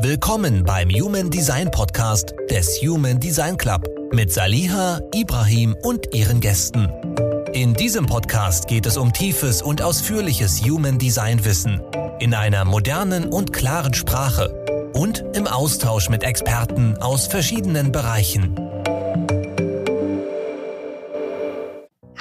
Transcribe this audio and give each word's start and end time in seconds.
Willkommen 0.00 0.62
beim 0.62 0.90
Human 0.90 1.28
Design 1.28 1.72
Podcast 1.72 2.32
des 2.48 2.80
Human 2.80 3.18
Design 3.18 3.56
Club 3.56 3.84
mit 4.12 4.32
Saliha, 4.32 5.00
Ibrahim 5.12 5.74
und 5.82 6.14
ihren 6.14 6.38
Gästen. 6.38 6.88
In 7.52 7.74
diesem 7.74 8.06
Podcast 8.06 8.68
geht 8.68 8.86
es 8.86 8.96
um 8.96 9.12
tiefes 9.12 9.60
und 9.60 9.82
ausführliches 9.82 10.62
Human 10.64 10.98
Design 10.98 11.44
Wissen 11.44 11.82
in 12.20 12.32
einer 12.32 12.64
modernen 12.64 13.26
und 13.26 13.52
klaren 13.52 13.92
Sprache 13.92 14.90
und 14.94 15.24
im 15.34 15.48
Austausch 15.48 16.08
mit 16.08 16.22
Experten 16.22 16.96
aus 16.98 17.26
verschiedenen 17.26 17.90
Bereichen. 17.90 18.54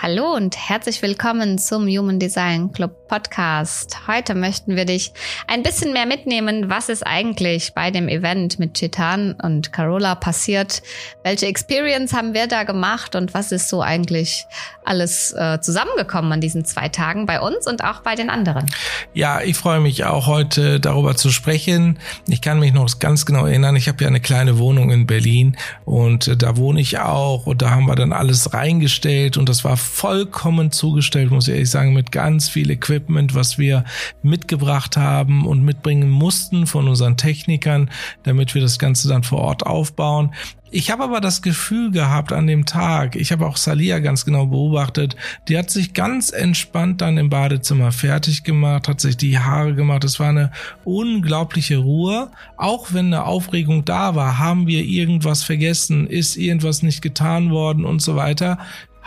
Hallo 0.01 0.35
und 0.35 0.57
herzlich 0.57 1.01
willkommen 1.03 1.59
zum 1.59 1.87
Human 1.87 2.17
Design 2.17 2.71
Club 2.71 3.06
Podcast. 3.07 4.07
Heute 4.07 4.35
möchten 4.35 4.75
wir 4.75 4.85
dich 4.85 5.13
ein 5.47 5.63
bisschen 5.63 5.93
mehr 5.93 6.05
mitnehmen, 6.05 6.69
was 6.69 6.89
ist 6.89 7.05
eigentlich 7.05 7.73
bei 7.73 7.91
dem 7.91 8.07
Event 8.09 8.59
mit 8.59 8.75
Chetan 8.75 9.33
und 9.33 9.71
Carola 9.71 10.15
passiert, 10.15 10.81
welche 11.23 11.47
Experience 11.47 12.13
haben 12.13 12.33
wir 12.33 12.47
da 12.47 12.63
gemacht 12.63 13.15
und 13.15 13.33
was 13.33 13.51
ist 13.51 13.69
so 13.69 13.81
eigentlich 13.81 14.45
alles 14.85 15.33
äh, 15.33 15.59
zusammengekommen 15.61 16.31
an 16.31 16.41
diesen 16.41 16.65
zwei 16.65 16.89
Tagen 16.89 17.25
bei 17.25 17.39
uns 17.41 17.67
und 17.67 17.83
auch 17.83 18.01
bei 18.01 18.15
den 18.15 18.29
anderen. 18.29 18.65
Ja, 19.13 19.41
ich 19.41 19.57
freue 19.57 19.79
mich 19.79 20.05
auch 20.05 20.27
heute 20.27 20.79
darüber 20.79 21.15
zu 21.15 21.29
sprechen. 21.29 21.99
Ich 22.27 22.41
kann 22.41 22.59
mich 22.59 22.73
noch 22.73 22.99
ganz 22.99 23.25
genau 23.25 23.45
erinnern, 23.45 23.75
ich 23.75 23.87
habe 23.87 24.01
ja 24.03 24.07
eine 24.07 24.21
kleine 24.21 24.57
Wohnung 24.57 24.91
in 24.91 25.07
Berlin 25.07 25.57
und 25.85 26.27
äh, 26.27 26.37
da 26.37 26.57
wohne 26.57 26.79
ich 26.79 26.99
auch 26.99 27.45
und 27.45 27.61
da 27.61 27.71
haben 27.71 27.85
wir 27.85 27.95
dann 27.95 28.13
alles 28.13 28.53
reingestellt 28.53 29.37
und 29.37 29.49
das 29.49 29.63
war 29.63 29.77
vollkommen 29.77 30.71
zugestellt, 30.71 31.31
muss 31.31 31.47
ich 31.47 31.53
ehrlich 31.55 31.69
sagen, 31.69 31.93
mit 31.93 32.11
ganz 32.11 32.49
viel 32.49 32.71
Equipment, 32.97 33.35
was 33.35 33.57
wir 33.57 33.83
mitgebracht 34.23 34.97
haben 34.97 35.45
und 35.45 35.63
mitbringen 35.63 36.09
mussten 36.09 36.65
von 36.65 36.87
unseren 36.87 37.15
Technikern, 37.15 37.89
damit 38.23 38.55
wir 38.55 38.61
das 38.61 38.79
Ganze 38.79 39.07
dann 39.07 39.23
vor 39.23 39.39
Ort 39.39 39.65
aufbauen. 39.65 40.33
Ich 40.69 40.91
habe 40.91 41.03
aber 41.03 41.21
das 41.21 41.41
Gefühl 41.41 41.91
gehabt 41.91 42.33
an 42.33 42.45
dem 42.45 42.65
Tag, 42.65 43.15
ich 43.15 43.31
habe 43.31 43.45
auch 43.45 43.55
Salia 43.55 43.99
ganz 43.99 44.25
genau 44.25 44.47
beobachtet, 44.47 45.15
die 45.47 45.57
hat 45.57 45.69
sich 45.69 45.93
ganz 45.93 46.31
entspannt 46.31 46.99
dann 46.99 47.17
im 47.17 47.29
Badezimmer 47.29 47.93
fertig 47.93 48.43
gemacht, 48.43 48.89
hat 48.89 48.99
sich 48.99 49.15
die 49.15 49.39
Haare 49.39 49.75
gemacht. 49.75 50.03
Es 50.03 50.19
war 50.19 50.29
eine 50.29 50.51
unglaubliche 50.83 51.77
Ruhe. 51.77 52.31
Auch 52.57 52.91
wenn 52.91 53.07
eine 53.07 53.23
Aufregung 53.23 53.85
da 53.85 54.15
war, 54.15 54.39
haben 54.39 54.67
wir 54.67 54.83
irgendwas 54.83 55.43
vergessen, 55.43 56.05
ist 56.05 56.35
irgendwas 56.35 56.83
nicht 56.83 57.01
getan 57.01 57.49
worden 57.49 57.85
und 57.85 58.01
so 58.01 58.17
weiter 58.17 58.57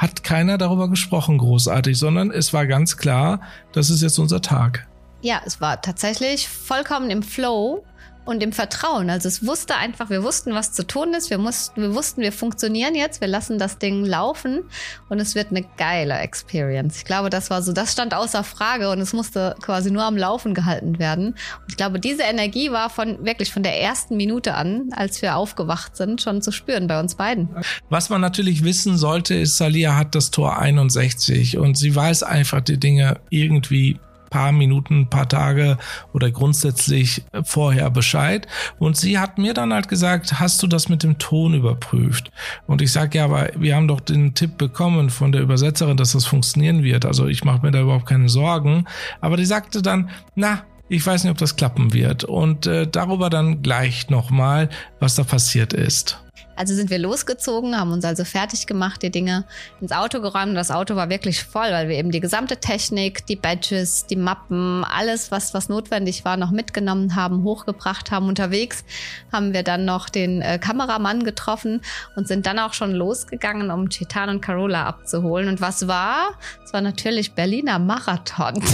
hat 0.00 0.24
keiner 0.24 0.56
darüber 0.56 0.88
gesprochen 0.88 1.36
großartig, 1.36 1.98
sondern 1.98 2.30
es 2.30 2.54
war 2.54 2.66
ganz 2.66 2.96
klar, 2.96 3.42
das 3.72 3.90
ist 3.90 4.00
jetzt 4.00 4.18
unser 4.18 4.40
Tag. 4.40 4.88
Ja, 5.20 5.42
es 5.44 5.60
war 5.60 5.82
tatsächlich 5.82 6.48
vollkommen 6.48 7.10
im 7.10 7.22
Flow 7.22 7.84
und 8.24 8.42
im 8.42 8.52
Vertrauen. 8.52 9.10
Also 9.10 9.28
es 9.28 9.46
wusste 9.46 9.76
einfach, 9.76 10.10
wir 10.10 10.22
wussten, 10.22 10.54
was 10.54 10.72
zu 10.72 10.86
tun 10.86 11.14
ist. 11.14 11.30
Wir, 11.30 11.38
mussten, 11.38 11.80
wir 11.80 11.94
wussten, 11.94 12.20
wir 12.20 12.32
funktionieren 12.32 12.94
jetzt, 12.94 13.20
wir 13.20 13.28
lassen 13.28 13.58
das 13.58 13.78
Ding 13.78 14.04
laufen 14.04 14.62
und 15.08 15.20
es 15.20 15.34
wird 15.34 15.50
eine 15.50 15.64
geile 15.76 16.18
Experience. 16.18 16.98
Ich 16.98 17.04
glaube, 17.04 17.30
das 17.30 17.50
war 17.50 17.62
so, 17.62 17.72
das 17.72 17.92
stand 17.92 18.14
außer 18.14 18.44
Frage 18.44 18.91
und 18.91 19.00
es 19.00 19.12
musste 19.12 19.56
quasi 19.60 19.91
nur 19.91 20.04
am 20.04 20.16
Laufen 20.16 20.54
gehalten 20.54 20.98
werden. 20.98 21.28
Und 21.28 21.64
ich 21.68 21.76
glaube, 21.76 21.98
diese 21.98 22.22
Energie 22.22 22.70
war 22.70 22.91
von 22.91 23.24
wirklich 23.24 23.52
von 23.52 23.62
der 23.62 23.80
ersten 23.80 24.16
Minute 24.16 24.54
an, 24.54 24.91
als 24.92 25.22
wir 25.22 25.36
aufgewacht 25.36 25.96
sind, 25.96 26.20
schon 26.20 26.42
zu 26.42 26.52
spüren 26.52 26.86
bei 26.86 27.00
uns 27.00 27.14
beiden. 27.14 27.48
Was 27.88 28.10
man 28.10 28.20
natürlich 28.20 28.64
wissen 28.64 28.96
sollte, 28.96 29.34
ist, 29.34 29.56
Salia 29.56 29.96
hat 29.96 30.14
das 30.14 30.30
Tor 30.30 30.58
61 30.58 31.58
und 31.58 31.76
sie 31.76 31.94
weiß 31.94 32.22
einfach 32.22 32.60
die 32.60 32.78
Dinge 32.78 33.20
irgendwie 33.30 33.98
paar 34.30 34.52
Minuten, 34.52 35.10
paar 35.10 35.28
Tage 35.28 35.76
oder 36.12 36.30
grundsätzlich 36.30 37.24
vorher 37.42 37.90
Bescheid. 37.90 38.46
Und 38.78 38.96
sie 38.96 39.18
hat 39.18 39.38
mir 39.38 39.52
dann 39.52 39.74
halt 39.74 39.88
gesagt, 39.88 40.40
hast 40.40 40.62
du 40.62 40.66
das 40.66 40.88
mit 40.88 41.02
dem 41.02 41.18
Ton 41.18 41.54
überprüft? 41.54 42.30
Und 42.66 42.80
ich 42.80 42.92
sage, 42.92 43.18
ja, 43.18 43.24
aber 43.24 43.50
wir 43.56 43.76
haben 43.76 43.88
doch 43.88 44.00
den 44.00 44.34
Tipp 44.34 44.56
bekommen 44.56 45.10
von 45.10 45.32
der 45.32 45.42
Übersetzerin, 45.42 45.96
dass 45.96 46.12
das 46.12 46.26
funktionieren 46.26 46.82
wird. 46.82 47.04
Also 47.04 47.26
ich 47.26 47.44
mache 47.44 47.60
mir 47.66 47.72
da 47.72 47.82
überhaupt 47.82 48.06
keine 48.06 48.28
Sorgen. 48.28 48.86
Aber 49.20 49.36
die 49.36 49.44
sagte 49.44 49.82
dann, 49.82 50.10
na, 50.34 50.62
ich 50.88 51.06
weiß 51.06 51.22
nicht, 51.24 51.30
ob 51.30 51.38
das 51.38 51.56
klappen 51.56 51.92
wird. 51.92 52.24
Und 52.24 52.66
äh, 52.66 52.86
darüber 52.86 53.30
dann 53.30 53.62
gleich 53.62 54.10
nochmal, 54.10 54.69
was 54.98 55.14
da 55.14 55.24
passiert 55.24 55.72
ist. 55.72 56.20
Also 56.60 56.75
sind 56.75 56.91
wir 56.91 56.98
losgezogen, 56.98 57.75
haben 57.75 57.91
uns 57.91 58.04
also 58.04 58.22
fertig 58.22 58.66
gemacht, 58.66 59.03
die 59.03 59.10
Dinge 59.10 59.44
ins 59.81 59.93
Auto 59.93 60.21
geräumt. 60.21 60.54
Das 60.54 60.71
Auto 60.71 60.94
war 60.94 61.09
wirklich 61.09 61.43
voll, 61.43 61.71
weil 61.71 61.88
wir 61.88 61.97
eben 61.97 62.10
die 62.10 62.21
gesamte 62.21 62.59
Technik, 62.59 63.25
die 63.25 63.37
Badges, 63.37 64.04
die 64.04 64.16
Mappen, 64.16 64.84
alles, 64.84 65.31
was, 65.31 65.54
was 65.54 65.70
notwendig 65.70 66.26
war, 66.26 66.37
noch 66.37 66.50
mitgenommen 66.50 67.16
haben, 67.16 67.44
hochgebracht 67.44 68.10
haben. 68.10 68.28
Unterwegs 68.28 68.84
haben 69.32 69.54
wir 69.54 69.62
dann 69.62 69.87
noch 69.87 70.10
den 70.10 70.43
äh, 70.43 70.59
Kameramann 70.59 71.25
getroffen 71.25 71.81
und 72.15 72.28
sind 72.28 72.44
dann 72.44 72.59
auch 72.59 72.75
schon 72.75 72.93
losgegangen, 72.93 73.70
um 73.70 73.88
Chetan 73.88 74.28
und 74.28 74.43
Carola 74.43 74.84
abzuholen. 74.84 75.49
Und 75.49 75.62
was 75.62 75.88
war? 75.88 76.32
Es 76.62 76.75
war 76.75 76.82
natürlich 76.82 77.32
Berliner 77.32 77.78
Marathon. 77.78 78.62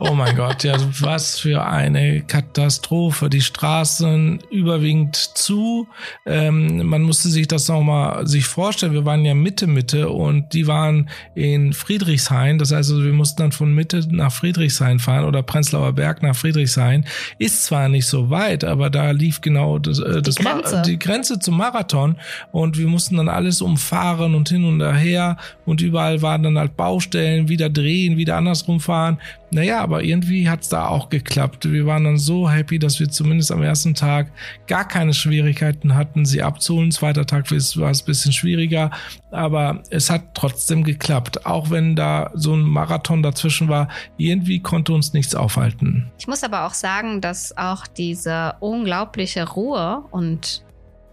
Oh 0.00 0.14
mein 0.14 0.36
Gott, 0.36 0.64
ja, 0.64 0.76
was 1.00 1.38
für 1.38 1.64
eine 1.64 2.22
Katastrophe. 2.22 3.28
Die 3.28 3.40
Straßen 3.40 4.40
überwiegend 4.50 5.16
zu. 5.16 5.88
Ähm, 6.26 6.86
man 6.86 7.02
musste 7.08 7.28
sich 7.30 7.48
das 7.48 7.66
nochmal 7.68 8.26
sich 8.26 8.44
vorstellen. 8.44 8.92
Wir 8.92 9.04
waren 9.04 9.24
ja 9.24 9.34
Mitte, 9.34 9.66
Mitte 9.66 10.10
und 10.10 10.52
die 10.52 10.66
waren 10.66 11.08
in 11.34 11.72
Friedrichshain. 11.72 12.58
Das 12.58 12.70
heißt, 12.70 12.90
also, 12.90 13.02
wir 13.02 13.12
mussten 13.12 13.42
dann 13.42 13.52
von 13.52 13.74
Mitte 13.74 14.06
nach 14.10 14.30
Friedrichshain 14.30 14.98
fahren 14.98 15.24
oder 15.24 15.42
Prenzlauer 15.42 15.92
Berg 15.94 16.22
nach 16.22 16.36
Friedrichshain. 16.36 17.04
Ist 17.38 17.64
zwar 17.64 17.88
nicht 17.88 18.06
so 18.06 18.30
weit, 18.30 18.62
aber 18.62 18.90
da 18.90 19.10
lief 19.10 19.40
genau 19.40 19.78
das, 19.78 19.98
äh, 19.98 20.22
das 20.22 20.36
die, 20.36 20.44
Grenze. 20.44 20.82
die 20.86 20.98
Grenze 20.98 21.38
zum 21.38 21.56
Marathon 21.56 22.16
und 22.52 22.78
wir 22.78 22.86
mussten 22.86 23.16
dann 23.16 23.28
alles 23.28 23.62
umfahren 23.62 24.34
und 24.34 24.48
hin 24.50 24.64
und 24.64 24.80
her 24.80 25.38
und 25.64 25.80
überall 25.80 26.22
waren 26.22 26.42
dann 26.42 26.58
halt 26.58 26.76
Baustellen, 26.76 27.48
wieder 27.48 27.70
drehen, 27.70 28.16
wieder 28.16 28.36
andersrum 28.36 28.80
fahren. 28.80 29.18
Naja, 29.50 29.80
aber 29.80 30.02
irgendwie 30.02 30.48
hat's 30.48 30.68
da 30.68 30.88
auch 30.88 31.08
geklappt. 31.08 31.70
Wir 31.70 31.86
waren 31.86 32.04
dann 32.04 32.18
so 32.18 32.50
happy, 32.50 32.78
dass 32.78 33.00
wir 33.00 33.08
zumindest 33.08 33.50
am 33.50 33.62
ersten 33.62 33.94
Tag 33.94 34.30
gar 34.66 34.86
keine 34.86 35.14
Schwierigkeiten 35.14 35.94
hatten, 35.94 36.26
sie 36.26 36.42
abzuholen. 36.42 36.90
Zweiter 36.90 37.26
Tag 37.26 37.50
war 37.50 37.56
es 37.56 37.76
ein 37.76 38.06
bisschen 38.06 38.32
schwieriger, 38.32 38.90
aber 39.30 39.82
es 39.90 40.10
hat 40.10 40.34
trotzdem 40.34 40.84
geklappt. 40.84 41.46
Auch 41.46 41.70
wenn 41.70 41.96
da 41.96 42.30
so 42.34 42.54
ein 42.54 42.62
Marathon 42.62 43.22
dazwischen 43.22 43.68
war, 43.68 43.88
irgendwie 44.16 44.60
konnte 44.60 44.92
uns 44.92 45.12
nichts 45.12 45.34
aufhalten. 45.34 46.10
Ich 46.18 46.26
muss 46.26 46.44
aber 46.44 46.66
auch 46.66 46.74
sagen, 46.74 47.20
dass 47.20 47.56
auch 47.56 47.86
diese 47.86 48.54
unglaubliche 48.60 49.48
Ruhe 49.48 50.04
und 50.10 50.62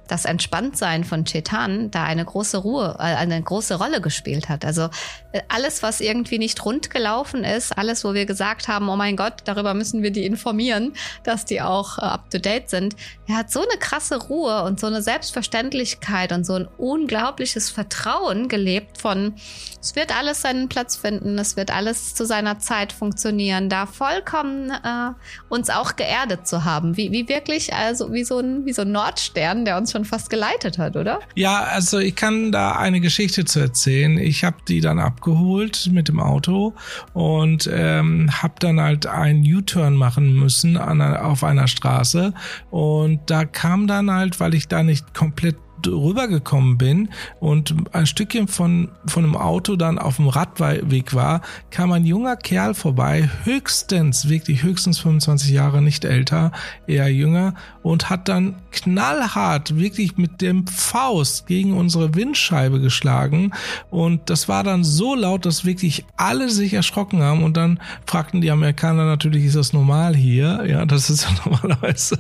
das 0.08 0.26
Entspanntsein 0.26 1.04
von 1.04 1.26
Chetan 1.26 1.92
da 1.92 2.04
eine 2.04 2.24
große 2.24 2.58
Ruhe, 2.58 2.96
äh, 3.00 3.04
eine 3.04 3.42
große 3.42 3.76
Rolle 3.76 4.02
gespielt 4.02 4.50
hat. 4.50 4.66
Also 4.66 4.90
äh, 5.32 5.42
alles, 5.48 5.84
was 5.84 6.02
irgendwie 6.02 6.38
nicht 6.38 6.64
rund 6.64 6.90
gelaufen 6.90 7.44
ist, 7.44 7.78
alles, 7.78 8.04
wo 8.04 8.14
wir 8.14 8.26
gesagt 8.26 8.68
haben, 8.68 8.88
oh 8.90 8.96
mein 8.96 9.16
Gott, 9.16 9.34
darüber 9.46 9.74
müssen 9.74 10.04
wir 10.04 10.12
die 10.12 10.26
informieren, 10.26 10.94
dass 11.24 11.46
die 11.46 11.62
auch 11.62 11.98
uh, 11.98 12.02
up 12.02 12.30
to 12.30 12.38
date 12.38 12.70
sind. 12.70 12.96
Er 13.28 13.38
hat 13.38 13.52
so 13.52 13.62
eine 13.62 13.80
krasse 13.80 14.18
Ruhe 14.18 14.64
und 14.64 14.80
so 14.80 14.88
eine 14.88 15.02
Selbstverständlichkeit 15.02 16.32
und 16.32 16.46
so 16.46 16.54
ein 16.54 16.68
unglaubliches 16.78 17.70
Vertrauen 17.70 18.48
gelebt 18.48 19.00
von, 19.00 19.34
es 19.82 19.96
wird 19.96 20.16
alles 20.18 20.42
seinen 20.42 20.70
Platz 20.70 20.96
finden, 20.96 21.38
es 21.38 21.58
wird 21.58 21.72
alles 21.72 22.16
zu 22.16 22.26
seiner 22.26 22.60
Zeit 22.60 22.94
funktionieren, 22.94 23.70
da 23.70 23.86
vollkommen 23.86 24.72
äh, 24.72 25.12
uns 25.50 25.70
auch 25.70 25.96
geerdet 25.96 26.48
zu 26.48 26.64
haben, 26.64 26.98
wie, 26.98 27.12
wie 27.12 27.28
wirklich, 27.28 27.74
also 27.74 28.14
wie 28.14 28.24
so 28.24 28.40
ein, 28.40 28.66
wie 28.66 28.74
so 28.74 28.84
ein 28.84 28.92
Nordstern, 28.92 29.66
der 29.66 29.78
uns 29.78 29.95
schon 29.96 30.04
fast 30.06 30.30
geleitet 30.30 30.78
hat, 30.78 30.98
oder? 30.98 31.20
Ja, 31.36 31.64
also 31.64 32.00
ich 32.00 32.16
kann 32.16 32.52
da 32.52 32.74
eine 32.74 33.00
Geschichte 33.00 33.46
zu 33.46 33.62
erzählen. 33.62 34.18
Ich 34.18 34.44
habe 34.44 34.58
die 34.68 34.82
dann 34.82 35.00
abgeholt 35.00 35.90
mit 35.92 36.10
dem 36.10 36.20
Auto 36.20 36.74
und 37.14 37.70
ähm, 37.72 38.30
habe 38.42 38.56
dann 38.60 38.82
halt 38.82 39.08
einen 39.08 39.42
U-Turn 39.42 39.96
machen 39.96 40.34
müssen 40.34 40.76
an, 40.76 41.02
auf 41.02 41.46
einer 41.46 41.68
Straße 41.68 42.34
und 42.72 43.22
da 43.28 43.46
kam 43.46 43.88
dann 43.88 44.12
halt, 44.12 44.40
weil 44.42 44.54
ich 44.54 44.68
da 44.68 44.84
nicht 44.84 45.14
komplett 45.14 45.56
rübergekommen 45.86 46.78
bin 46.78 47.10
und 47.40 47.76
ein 47.94 48.06
Stückchen 48.06 48.48
von, 48.48 48.90
von 49.06 49.24
einem 49.24 49.36
Auto 49.36 49.76
dann 49.76 50.00
auf 50.00 50.18
dem 50.18 50.28
Radweg 50.28 51.14
war, 51.14 51.42
kam 51.70 51.92
ein 51.92 52.06
junger 52.06 52.36
Kerl 52.36 52.74
vorbei, 52.74 53.30
höchstens, 53.44 54.30
wirklich 54.30 54.64
höchstens 54.64 55.00
25 55.00 55.52
Jahre, 55.52 55.82
nicht 55.82 56.06
älter, 56.06 56.52
eher 56.88 57.12
jünger, 57.12 57.54
und 57.84 58.10
hat 58.10 58.28
dann 58.28 58.56
knallhart, 58.72 59.78
wirklich 59.78 60.18
mit 60.18 60.42
dem 60.42 60.68
Faust 60.68 61.48
gegen 61.48 61.74
unsere 61.74 62.16
Windscheibe 62.16 62.80
geschlagen. 62.80 63.52
Und 63.90 64.30
das 64.30 64.48
war 64.48 64.64
dann 64.64 64.84
so 64.84 65.16
laut, 65.16 65.46
dass 65.46 65.66
wirklich 65.66 66.06
alle 66.18 66.50
sich 66.50 66.74
erschrocken 66.74 67.22
haben. 67.22 67.44
Und 67.44 67.58
dann 67.58 67.80
fragten 68.06 68.42
die 68.42 68.52
Amerikaner 68.52 69.06
natürlich, 69.06 69.46
ist 69.46 69.56
das 69.56 69.74
normal 69.74 70.16
hier? 70.16 70.66
Ja, 70.68 70.86
das 70.86 71.10
ist 71.10 71.24
ja 71.24 71.30
normalerweise 71.46 72.20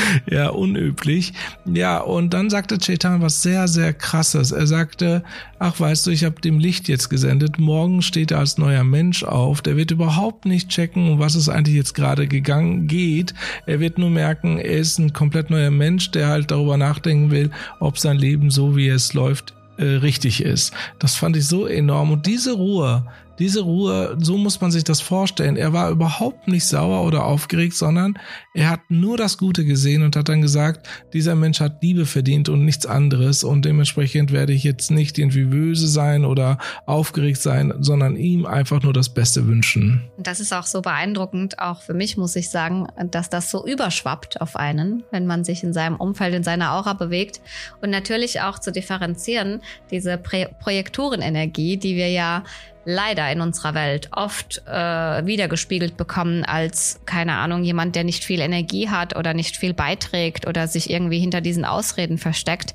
ja, 0.30 0.48
unüblich. 0.48 1.32
Ja, 1.64 1.98
und 1.98 2.34
dann 2.34 2.50
sagte 2.50 2.78
Chetan 2.78 3.22
was 3.22 3.42
sehr, 3.42 3.68
sehr 3.68 3.92
krasses. 3.92 4.52
Er 4.52 4.66
sagte, 4.66 5.22
ach 5.58 5.78
weißt 5.78 6.06
du, 6.06 6.10
ich 6.10 6.24
habe 6.24 6.40
dem 6.40 6.58
Licht 6.58 6.88
jetzt 6.88 7.08
gesendet, 7.08 7.58
morgen 7.58 8.02
steht 8.02 8.30
er 8.30 8.38
als 8.38 8.58
neuer 8.58 8.84
Mensch 8.84 9.24
auf, 9.24 9.62
der 9.62 9.76
wird 9.76 9.90
überhaupt 9.90 10.44
nicht 10.44 10.68
checken, 10.68 11.10
um 11.10 11.18
was 11.18 11.34
es 11.34 11.48
eigentlich 11.48 11.76
jetzt 11.76 11.94
gerade 11.94 12.26
gegangen 12.26 12.86
geht. 12.86 13.34
Er 13.66 13.80
wird 13.80 13.98
nur 13.98 14.10
merken, 14.10 14.58
er 14.58 14.78
ist 14.78 14.98
ein 14.98 15.12
komplett 15.12 15.50
neuer 15.50 15.70
Mensch, 15.70 16.10
der 16.10 16.28
halt 16.28 16.50
darüber 16.50 16.76
nachdenken 16.76 17.30
will, 17.30 17.50
ob 17.80 17.98
sein 17.98 18.16
Leben 18.16 18.50
so 18.50 18.76
wie 18.76 18.88
es 18.88 19.14
läuft 19.14 19.54
äh, 19.78 19.84
richtig 19.84 20.42
ist. 20.42 20.72
Das 20.98 21.16
fand 21.16 21.36
ich 21.36 21.46
so 21.46 21.66
enorm. 21.66 22.10
Und 22.12 22.26
diese 22.26 22.52
Ruhe, 22.52 23.04
diese 23.38 23.60
Ruhe, 23.60 24.16
so 24.20 24.36
muss 24.36 24.60
man 24.60 24.70
sich 24.70 24.84
das 24.84 25.00
vorstellen. 25.00 25.56
Er 25.56 25.72
war 25.72 25.90
überhaupt 25.90 26.48
nicht 26.48 26.66
sauer 26.66 27.06
oder 27.06 27.24
aufgeregt, 27.24 27.74
sondern 27.74 28.18
er 28.54 28.70
hat 28.70 28.80
nur 28.88 29.16
das 29.16 29.38
Gute 29.38 29.64
gesehen 29.64 30.02
und 30.02 30.16
hat 30.16 30.28
dann 30.28 30.42
gesagt, 30.42 30.88
dieser 31.12 31.34
Mensch 31.34 31.60
hat 31.60 31.82
Liebe 31.82 32.06
verdient 32.06 32.48
und 32.48 32.64
nichts 32.64 32.86
anderes 32.86 33.44
und 33.44 33.64
dementsprechend 33.64 34.32
werde 34.32 34.52
ich 34.52 34.64
jetzt 34.64 34.90
nicht 34.90 35.18
irgendwie 35.18 35.44
böse 35.44 35.88
sein 35.88 36.24
oder 36.24 36.58
aufgeregt 36.86 37.40
sein, 37.40 37.74
sondern 37.80 38.16
ihm 38.16 38.46
einfach 38.46 38.82
nur 38.82 38.92
das 38.92 39.12
Beste 39.12 39.46
wünschen. 39.46 40.02
Das 40.18 40.40
ist 40.40 40.52
auch 40.52 40.66
so 40.66 40.82
beeindruckend, 40.82 41.58
auch 41.58 41.82
für 41.82 41.94
mich 41.94 42.16
muss 42.16 42.36
ich 42.36 42.50
sagen, 42.50 42.86
dass 43.10 43.28
das 43.28 43.50
so 43.50 43.66
überschwappt 43.66 44.40
auf 44.40 44.56
einen, 44.56 45.04
wenn 45.10 45.26
man 45.26 45.44
sich 45.44 45.62
in 45.62 45.72
seinem 45.72 45.96
Umfeld, 45.96 46.34
in 46.34 46.42
seiner 46.42 46.72
Aura 46.72 46.94
bewegt 46.94 47.40
und 47.82 47.90
natürlich 47.90 48.40
auch 48.40 48.58
zu 48.58 48.72
differenzieren, 48.72 49.60
diese 49.90 50.18
Projektorenenergie, 50.18 51.76
die 51.76 51.96
wir 51.96 52.10
ja 52.10 52.44
leider 52.86 53.30
in 53.30 53.40
unserer 53.40 53.74
Welt 53.74 54.08
oft 54.12 54.62
äh, 54.66 55.26
wiedergespiegelt 55.26 55.96
bekommen 55.96 56.44
als, 56.44 57.00
keine 57.04 57.34
Ahnung, 57.34 57.64
jemand, 57.64 57.96
der 57.96 58.04
nicht 58.04 58.24
viel 58.24 58.40
Energie 58.40 58.88
hat 58.88 59.16
oder 59.16 59.34
nicht 59.34 59.56
viel 59.56 59.74
beiträgt 59.74 60.46
oder 60.46 60.68
sich 60.68 60.88
irgendwie 60.88 61.18
hinter 61.18 61.40
diesen 61.40 61.64
Ausreden 61.64 62.16
versteckt. 62.16 62.74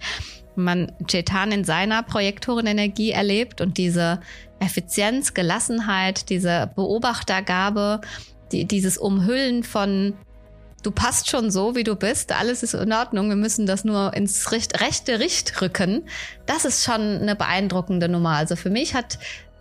Man 0.55 0.91
Chetan 1.07 1.53
in 1.53 1.63
seiner 1.63 2.03
Projektorenenergie 2.03 3.11
erlebt 3.11 3.61
und 3.61 3.77
diese 3.77 4.19
Effizienz, 4.59 5.33
Gelassenheit, 5.33 6.29
diese 6.29 6.69
Beobachtergabe, 6.75 8.01
die, 8.51 8.65
dieses 8.65 8.97
Umhüllen 8.97 9.63
von 9.63 10.13
du 10.83 10.91
passt 10.91 11.29
schon 11.29 11.51
so, 11.51 11.75
wie 11.75 11.83
du 11.83 11.95
bist, 11.95 12.31
alles 12.31 12.63
ist 12.63 12.73
in 12.73 12.91
Ordnung, 12.91 13.29
wir 13.29 13.35
müssen 13.35 13.65
das 13.65 13.85
nur 13.85 14.13
ins 14.13 14.51
rechte 14.51 15.19
Richt 15.19 15.61
rücken. 15.61 16.03
Das 16.47 16.65
ist 16.65 16.83
schon 16.83 17.01
eine 17.21 17.35
beeindruckende 17.35 18.09
Nummer. 18.09 18.31
Also 18.31 18.55
für 18.55 18.71
mich 18.71 18.95
hat 18.95 19.19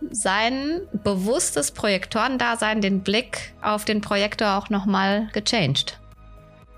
sein 0.09 0.81
bewusstes 1.03 1.71
Projektorendasein, 1.71 2.81
den 2.81 3.01
Blick 3.01 3.53
auf 3.61 3.85
den 3.85 4.01
Projektor 4.01 4.57
auch 4.57 4.69
nochmal 4.69 5.29
gechanged. 5.33 6.00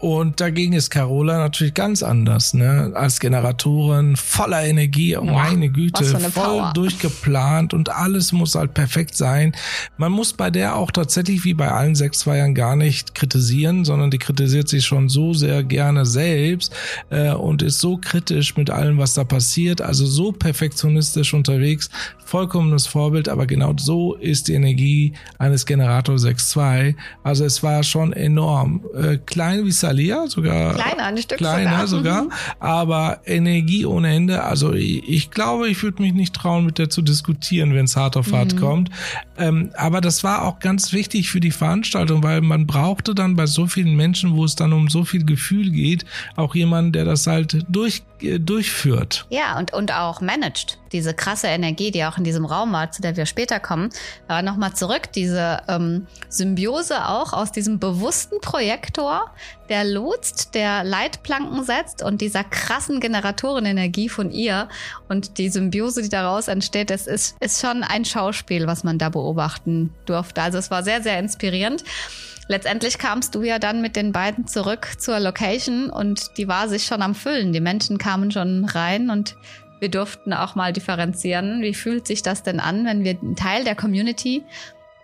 Und 0.04 0.42
dagegen 0.42 0.74
ist 0.74 0.90
Carola 0.90 1.38
natürlich 1.38 1.76
ganz 1.76 2.04
anders, 2.04 2.54
ne? 2.54 2.92
Als 2.94 3.22
Generatorin 3.22 4.18
voller 4.18 4.66
Energie, 4.66 5.16
oh 5.16 5.24
meine 5.24 5.70
Güte, 5.70 6.04
voll 6.04 6.30
Power. 6.30 6.72
durchgeplant 6.76 7.74
und 7.74 7.88
alles 7.88 8.34
muss 8.34 8.56
halt 8.56 8.74
perfekt 8.74 9.16
sein. 9.16 9.56
Man 9.96 10.12
muss 10.12 10.34
bei 10.34 10.50
der 10.50 10.76
auch 10.76 10.92
tatsächlich 10.92 11.46
wie 11.46 11.54
bei 11.54 11.72
allen 11.72 11.96
sechs 11.96 12.20
Zweiern 12.20 12.54
gar 12.54 12.76
nicht 12.76 13.16
kritisieren, 13.16 13.86
sondern 13.86 14.12
die 14.12 14.18
kritisiert 14.18 14.68
sich 14.68 14.86
schon 14.86 15.08
so 15.08 15.34
sehr 15.34 15.64
gerne 15.64 16.06
selbst 16.06 16.76
äh, 17.10 17.32
und 17.32 17.62
ist 17.62 17.80
so 17.80 17.96
kritisch 17.96 18.58
mit 18.58 18.70
allem, 18.72 18.98
was 18.98 19.14
da 19.14 19.24
passiert, 19.24 19.80
also 19.80 20.06
so 20.06 20.34
perfektionistisch 20.34 21.34
unterwegs, 21.34 21.90
vollkommenes 22.26 22.88
Vorbild, 22.88 23.30
aber 23.30 23.46
genau 23.46 23.74
so 23.78 24.16
ist 24.16 24.50
die 24.50 24.54
Energie 24.56 25.14
eines 25.38 25.66
Generator 25.66 26.16
6.2. 26.16 26.96
Also 27.24 27.46
es 27.46 27.64
war 27.64 27.84
schon 27.84 28.12
enorm. 28.12 28.84
Äh, 28.96 29.18
klein 29.18 29.66
wie 29.66 29.72
Thalia, 29.94 30.28
sogar 30.28 30.76
kleiner, 30.76 31.04
ein 31.04 31.18
Stück 31.18 31.38
kleiner 31.38 31.88
sogar, 31.88 31.88
sogar 31.88 32.24
mhm. 32.24 32.32
aber 32.60 33.20
Energie 33.26 33.86
ohne 33.86 34.14
Ende. 34.14 34.44
Also 34.44 34.74
ich, 34.74 35.08
ich 35.08 35.32
glaube, 35.32 35.70
ich 35.70 35.82
würde 35.84 36.02
mich 36.02 36.14
nicht 36.14 36.34
trauen, 36.34 36.66
mit 36.66 36.78
der 36.78 36.90
zu 36.90 37.02
diskutieren, 37.02 37.74
wenn 37.74 37.86
es 37.86 37.96
hart 37.96 38.18
auf 38.18 38.32
hart 38.32 38.56
mhm. 38.56 38.60
kommt. 38.60 38.90
Ähm, 39.38 39.72
aber 39.76 40.02
das 40.02 40.24
war 40.24 40.44
auch 40.44 40.60
ganz 40.60 40.94
wichtig 40.94 41.30
für 41.30 41.40
die 41.40 41.52
Veranstaltung, 41.52 42.24
weil 42.24 42.42
man 42.42 42.66
brauchte 42.68 43.16
dann 43.16 43.36
bei 43.36 43.46
so 43.46 43.68
vielen 43.68 43.96
Menschen, 43.96 44.36
wo 44.36 44.46
es 44.46 44.56
dann 44.56 44.74
um 44.74 44.90
so 44.90 45.06
viel 45.06 45.26
Gefühl 45.26 45.72
geht, 45.72 46.06
auch 46.36 46.56
jemanden, 46.56 46.92
der 46.92 47.06
das 47.06 47.28
halt 47.28 47.66
durch, 47.70 48.04
durchführt. 48.24 49.26
Ja, 49.30 49.58
und, 49.58 49.74
und 49.74 49.94
auch 49.94 50.22
managt. 50.22 50.80
Diese 50.92 51.14
krasse 51.14 51.48
Energie, 51.48 51.92
die 51.92 52.06
auch 52.06 52.18
in 52.18 52.24
diesem 52.24 52.46
Raum 52.46 52.72
war, 52.72 52.92
zu 52.92 53.02
der 53.02 53.18
wir 53.18 53.26
später 53.26 53.60
kommen. 53.60 53.90
Aber 54.28 54.42
nochmal 54.42 54.74
zurück, 54.74 55.12
diese 55.14 55.62
ähm, 55.68 56.08
Symbiose 56.30 57.08
auch 57.08 57.34
aus 57.34 57.52
diesem 57.52 57.80
bewussten 57.80 58.40
Projektor, 58.42 59.32
der 59.70 59.84
lotst, 59.84 60.56
der 60.56 60.84
Leitplanken 60.84 61.64
setzt 61.64 62.04
und 62.04 62.22
dieser 62.22 62.44
krassen 62.44 63.00
Generatorenenergie 63.00 64.10
von 64.10 64.32
ihr 64.32 64.70
und 65.10 65.38
die 65.38 65.50
Symbiose, 65.50 66.04
die 66.04 66.10
daraus 66.10 66.48
entsteht, 66.48 66.90
das 66.90 67.08
ist, 67.08 67.36
ist 67.40 67.62
schon 67.62 67.84
ein 67.84 68.06
Schauspiel, 68.06 68.68
was 68.68 68.84
man 68.84 68.98
da 68.98 69.10
beobachten 69.10 69.94
durfte. 70.06 70.42
Also 70.42 70.58
es 70.58 70.70
war 70.70 70.84
sehr, 70.84 71.02
sehr 71.02 71.20
inspirierend. 71.20 71.84
Letztendlich 72.48 72.98
kamst 72.98 73.36
du 73.36 73.44
ja 73.44 73.58
dann 73.58 73.82
mit 73.82 73.96
den 73.96 74.12
beiden 74.12 74.48
zurück 74.48 74.88
zur 74.98 75.20
Location 75.20 75.90
und 75.90 76.38
die 76.38 76.48
war 76.48 76.68
sich 76.68 76.84
schon 76.84 77.02
am 77.02 77.16
Füllen. 77.16 77.54
Die 77.54 77.62
Menschen 77.62 77.98
kamen 77.98 78.32
schon 78.32 78.66
rein 78.66 79.10
und 79.10 79.36
wir 79.80 79.90
durften 79.90 80.34
auch 80.34 80.56
mal 80.56 80.74
differenzieren. 80.74 81.62
Wie 81.62 81.74
fühlt 81.74 82.08
sich 82.08 82.22
das 82.22 82.44
denn 82.44 82.60
an, 82.60 82.86
wenn 82.86 83.04
wir 83.04 83.18
einen 83.22 83.36
Teil 83.36 83.64
der 83.64 83.76
Community 83.76 84.44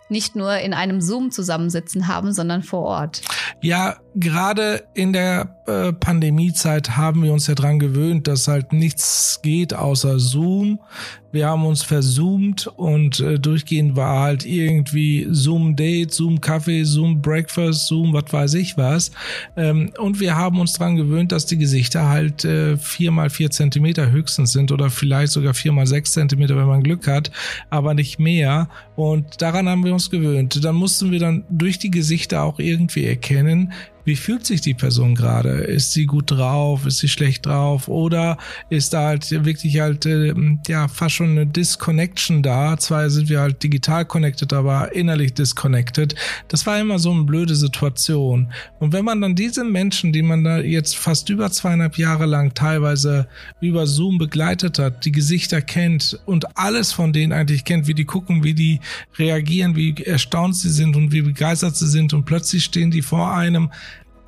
nicht 0.10 0.36
nur 0.36 0.58
in 0.58 0.74
einem 0.74 1.02
Zoom 1.02 1.32
zusammensitzen 1.32 2.08
haben, 2.08 2.34
sondern 2.34 2.64
vor 2.64 2.84
Ort? 2.84 3.22
Ja, 3.62 3.98
gerade 4.20 4.84
in 4.94 5.14
der 5.14 5.56
äh, 5.66 5.94
Pandemiezeit 5.94 6.98
haben 6.98 7.24
wir 7.24 7.32
uns 7.32 7.48
ja 7.48 7.56
dran 7.56 7.80
gewöhnt, 7.80 8.28
dass 8.28 8.48
halt 8.48 8.74
nichts 8.74 9.40
geht 9.42 9.74
außer 9.74 10.20
Zoom. 10.20 10.80
Wir 11.32 11.48
haben 11.48 11.64
uns 11.66 11.84
verzoomt 11.84 12.66
und 12.66 13.20
äh, 13.20 13.38
durchgehend 13.38 13.96
war 13.96 14.22
halt 14.22 14.46
irgendwie 14.48 15.28
Zoom 15.30 15.76
Date, 15.76 16.12
Zoom 16.12 16.42
Kaffee, 16.42 16.84
Zoom 16.84 17.22
Breakfast, 17.22 17.86
Zoom 17.86 18.14
was 18.14 18.34
weiß 18.34 18.56
ich 18.56 18.78
was. 18.78 19.12
Ähm, 19.56 19.92
und 20.00 20.20
wir 20.20 20.36
haben 20.36 20.60
uns 20.60 20.74
dran 20.74 20.96
gewöhnt, 20.96 21.32
dass 21.32 21.46
die 21.46 21.60
Gesichter 21.60 22.10
halt 22.10 22.46
äh, 22.46 22.78
vier 22.78 23.12
mal 23.12 23.30
vier 23.30 23.52
Zentimeter 23.52 24.10
höchstens 24.10 24.54
sind 24.54 24.72
oder 24.72 24.90
vielleicht 24.90 25.34
sogar 25.34 25.54
vier 25.54 25.72
mal 25.72 25.86
sechs 25.86 26.14
Zentimeter, 26.14 26.58
wenn 26.58 26.66
man 26.66 26.82
Glück 26.82 27.08
hat, 27.08 27.30
aber 27.70 27.94
nicht 27.94 28.18
mehr. 28.18 28.68
Und 28.96 29.42
daran 29.44 29.70
haben 29.70 29.86
wir 29.86 29.94
uns 29.94 30.10
gewöhnt. 30.10 30.64
Dann 30.66 30.76
mussten 30.76 31.12
wir 31.12 31.20
dann 31.20 31.44
durch 31.50 31.78
die 31.78 31.92
Gesichter 31.92 32.42
auch 32.42 32.58
irgendwie 32.58 33.06
erkennen, 33.06 33.72
wie 34.10 34.16
fühlt 34.16 34.44
sich 34.44 34.60
die 34.60 34.74
Person 34.74 35.14
gerade? 35.14 35.50
Ist 35.50 35.94
sie 35.94 36.08
gut 36.08 36.32
drauf? 36.32 36.88
Ist 36.88 36.98
sie 36.98 37.08
schlecht 37.08 37.46
drauf? 37.46 37.88
Oder 37.88 38.40
ist 38.70 38.92
da 38.92 39.06
halt 39.06 39.30
wirklich 39.46 39.80
halt, 39.80 40.08
äh, 40.08 40.34
ja, 40.68 40.88
fast 40.88 41.14
schon 41.14 41.30
eine 41.30 41.46
Disconnection 41.46 42.42
da? 42.42 42.76
Zwar 42.76 43.08
sind 43.12 43.30
wir 43.30 43.40
halt 43.40 43.62
digital 43.62 44.06
connected, 44.06 44.52
aber 44.52 44.96
innerlich 44.96 45.36
disconnected. 45.36 46.16
Das 46.48 46.66
war 46.66 46.80
immer 46.80 46.98
so 46.98 47.12
eine 47.12 47.24
blöde 47.24 47.56
Situation. 47.56 48.52
Und 48.80 48.92
wenn 48.92 49.06
man 49.06 49.22
dann 49.22 49.36
diese 49.36 49.64
Menschen, 49.64 50.12
die 50.12 50.24
man 50.24 50.44
da 50.44 50.58
jetzt 50.58 50.98
fast 50.98 51.30
über 51.30 51.52
zweieinhalb 51.52 52.00
Jahre 52.00 52.26
lang 52.26 52.56
teilweise 52.56 53.28
über 53.62 53.86
Zoom 53.86 54.18
begleitet 54.18 54.80
hat, 54.80 55.06
die 55.06 55.12
Gesichter 55.12 55.62
kennt 55.62 56.20
und 56.26 56.58
alles 56.58 56.92
von 56.92 57.14
denen 57.14 57.32
eigentlich 57.32 57.64
kennt, 57.64 57.86
wie 57.86 57.94
die 57.94 58.06
gucken, 58.06 58.44
wie 58.44 58.56
die 58.56 58.80
reagieren, 59.20 59.76
wie 59.76 59.94
erstaunt 60.04 60.56
sie 60.56 60.72
sind 60.72 60.96
und 60.96 61.12
wie 61.12 61.22
begeistert 61.22 61.76
sie 61.76 61.88
sind 61.88 62.12
und 62.14 62.26
plötzlich 62.26 62.64
stehen 62.64 62.90
die 62.90 63.04
vor 63.04 63.36
einem 63.36 63.70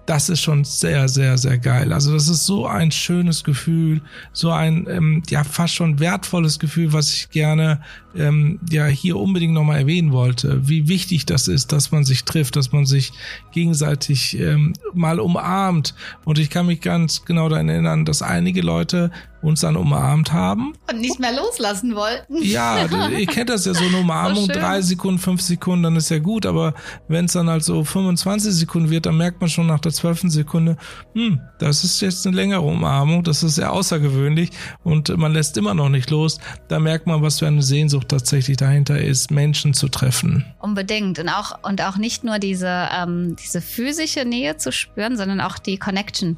das 0.06 0.30
ist 0.30 0.42
schon 0.42 0.64
sehr, 0.64 1.08
sehr, 1.08 1.38
sehr 1.38 1.58
geil. 1.58 1.94
Also 1.94 2.14
das 2.14 2.28
ist 2.28 2.46
so 2.46 2.66
ein 2.66 2.92
schönes 2.92 3.44
Gefühl, 3.44 4.02
so 4.34 4.52
ein 4.52 4.88
ähm, 4.90 5.24
ja 5.30 5.44
fast 5.44 5.76
schon 5.76 6.00
wertvolles 6.00 6.60
Gefühl, 6.60 6.92
was 6.92 7.14
ich 7.14 7.30
gerne 7.30 7.82
ähm, 8.16 8.60
ja 8.70 8.88
hier 8.88 9.18
unbedingt 9.18 9.54
nochmal 9.54 9.80
erwähnen 9.80 10.12
wollte. 10.12 10.68
Wie 10.68 10.88
wichtig 10.88 11.26
das 11.26 11.48
ist, 11.48 11.72
dass 11.72 11.92
man 11.92 12.04
sich 12.04 12.24
trifft, 12.24 12.56
dass 12.56 12.72
man 12.72 12.86
sich 12.86 13.14
gegenseitig 13.52 14.40
ähm, 14.40 14.74
mal 14.94 15.20
umarmt. 15.20 15.94
Und 16.26 16.40
ich 16.40 16.50
kann 16.50 16.66
mich 16.66 16.82
ganz 16.82 17.24
genau 17.26 17.48
daran 17.48 17.70
erinnern, 17.70 18.06
dass 18.06 18.22
einige 18.22 18.62
Leute 18.62 19.12
uns 19.42 19.62
dann 19.62 19.76
umarmt 19.76 20.34
haben. 20.34 20.74
Und 20.90 21.02
nicht 21.02 21.20
mehr 21.20 21.34
loslassen 21.34 21.96
wollten. 21.96 22.42
Ja, 22.42 22.86
ihr 23.18 23.26
kennt 23.26 23.50
das 23.50 23.66
ja 23.66 23.74
so 23.74 23.84
eine 23.84 23.98
Umarmung, 23.98 24.46
so 24.46 24.52
drei 24.52 24.82
Sekunden, 24.82 25.20
fünf 25.20 25.42
Sekunden, 25.42 25.84
dann 25.84 25.96
ist 25.96 26.10
ja 26.10 26.20
gut, 26.20 26.46
aber 26.46 26.74
wenn 27.08 27.26
es 27.26 27.34
dann 27.34 27.50
halt 27.50 27.64
so 27.64 27.84
25 27.84 28.54
Sekunden 28.54 28.90
wird, 28.90 29.06
dann 29.06 29.18
merkt 29.18 29.42
man 29.42 29.50
schon 29.50 29.68
nach 29.68 29.80
der 29.80 29.92
zwölften 29.92 30.30
Sekunde, 30.30 30.78
hm, 31.14 31.40
das 31.60 31.84
ist 31.84 32.02
jetzt 32.02 32.26
eine 32.26 32.36
längere 32.36 32.62
Umarmung, 32.62 33.24
das 33.24 33.44
ist 33.44 33.56
sehr 33.56 33.72
außergewöhnlich 33.72 34.52
und 34.84 35.16
man 35.18 35.34
lässt 35.34 35.58
immer 35.58 35.74
noch 35.74 35.90
nicht 35.90 36.10
los. 36.10 36.40
Da 36.68 36.80
merkt 36.80 37.08
man, 37.08 37.22
was 37.22 37.40
für 37.40 37.48
eine 37.48 37.64
Sehnsucht 37.64 38.10
tatsächlich 38.10 38.58
dahinter 38.58 39.00
ist, 39.00 39.32
Menschen 39.32 39.74
zu 39.74 39.88
treffen. 39.88 40.46
Unbedingt. 40.60 41.20
Und 41.20 41.30
auch, 41.30 41.58
und 41.64 41.82
auch 41.82 41.98
nicht 41.98 42.24
nur 42.24 42.40
diese, 42.40 42.90
ähm, 42.96 43.36
diese 43.36 43.62
physische 43.62 44.26
Nähe 44.26 44.58
zu 44.58 44.72
spüren, 44.72 45.18
sondern 45.18 45.42
auch 45.42 45.58
die 45.58 45.78
Connection. 45.78 46.38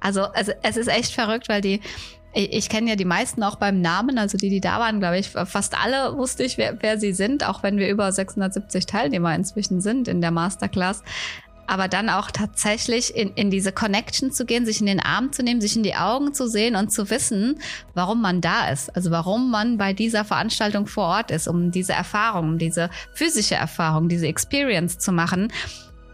Also, 0.00 0.22
also 0.22 0.52
es 0.62 0.76
ist 0.76 0.88
echt 0.88 1.12
verrückt, 1.12 1.48
weil 1.48 1.60
die, 1.60 1.80
ich, 2.34 2.52
ich 2.52 2.68
kenne 2.68 2.90
ja 2.90 2.96
die 2.96 3.04
meisten 3.04 3.42
auch 3.42 3.56
beim 3.56 3.80
Namen, 3.80 4.18
also 4.18 4.36
die, 4.36 4.50
die 4.50 4.60
da 4.60 4.78
waren, 4.80 5.00
glaube 5.00 5.18
ich, 5.18 5.30
fast 5.30 5.76
alle 5.82 6.16
wusste 6.16 6.42
ich, 6.42 6.58
wer, 6.58 6.76
wer 6.82 6.98
sie 6.98 7.12
sind, 7.12 7.46
auch 7.48 7.62
wenn 7.62 7.78
wir 7.78 7.88
über 7.88 8.10
670 8.10 8.86
Teilnehmer 8.86 9.34
inzwischen 9.34 9.80
sind 9.80 10.08
in 10.08 10.20
der 10.20 10.30
Masterclass. 10.30 11.02
aber 11.66 11.88
dann 11.88 12.10
auch 12.10 12.30
tatsächlich 12.30 13.16
in, 13.16 13.30
in 13.34 13.50
diese 13.50 13.72
Connection 13.72 14.32
zu 14.32 14.44
gehen, 14.44 14.66
sich 14.66 14.80
in 14.80 14.86
den 14.86 15.00
Arm 15.00 15.32
zu 15.32 15.42
nehmen, 15.42 15.62
sich 15.62 15.76
in 15.76 15.82
die 15.82 15.94
Augen 15.94 16.34
zu 16.34 16.46
sehen 16.46 16.76
und 16.76 16.92
zu 16.92 17.08
wissen, 17.08 17.58
warum 17.94 18.20
man 18.20 18.42
da 18.42 18.68
ist. 18.68 18.94
Also 18.94 19.10
warum 19.10 19.50
man 19.50 19.78
bei 19.78 19.94
dieser 19.94 20.24
Veranstaltung 20.24 20.86
vor 20.86 21.04
Ort 21.04 21.30
ist, 21.30 21.48
um 21.48 21.70
diese 21.70 21.94
Erfahrung, 21.94 22.58
diese 22.58 22.90
physische 23.14 23.54
Erfahrung, 23.54 24.10
diese 24.10 24.26
Experience 24.26 24.98
zu 24.98 25.10
machen. 25.10 25.50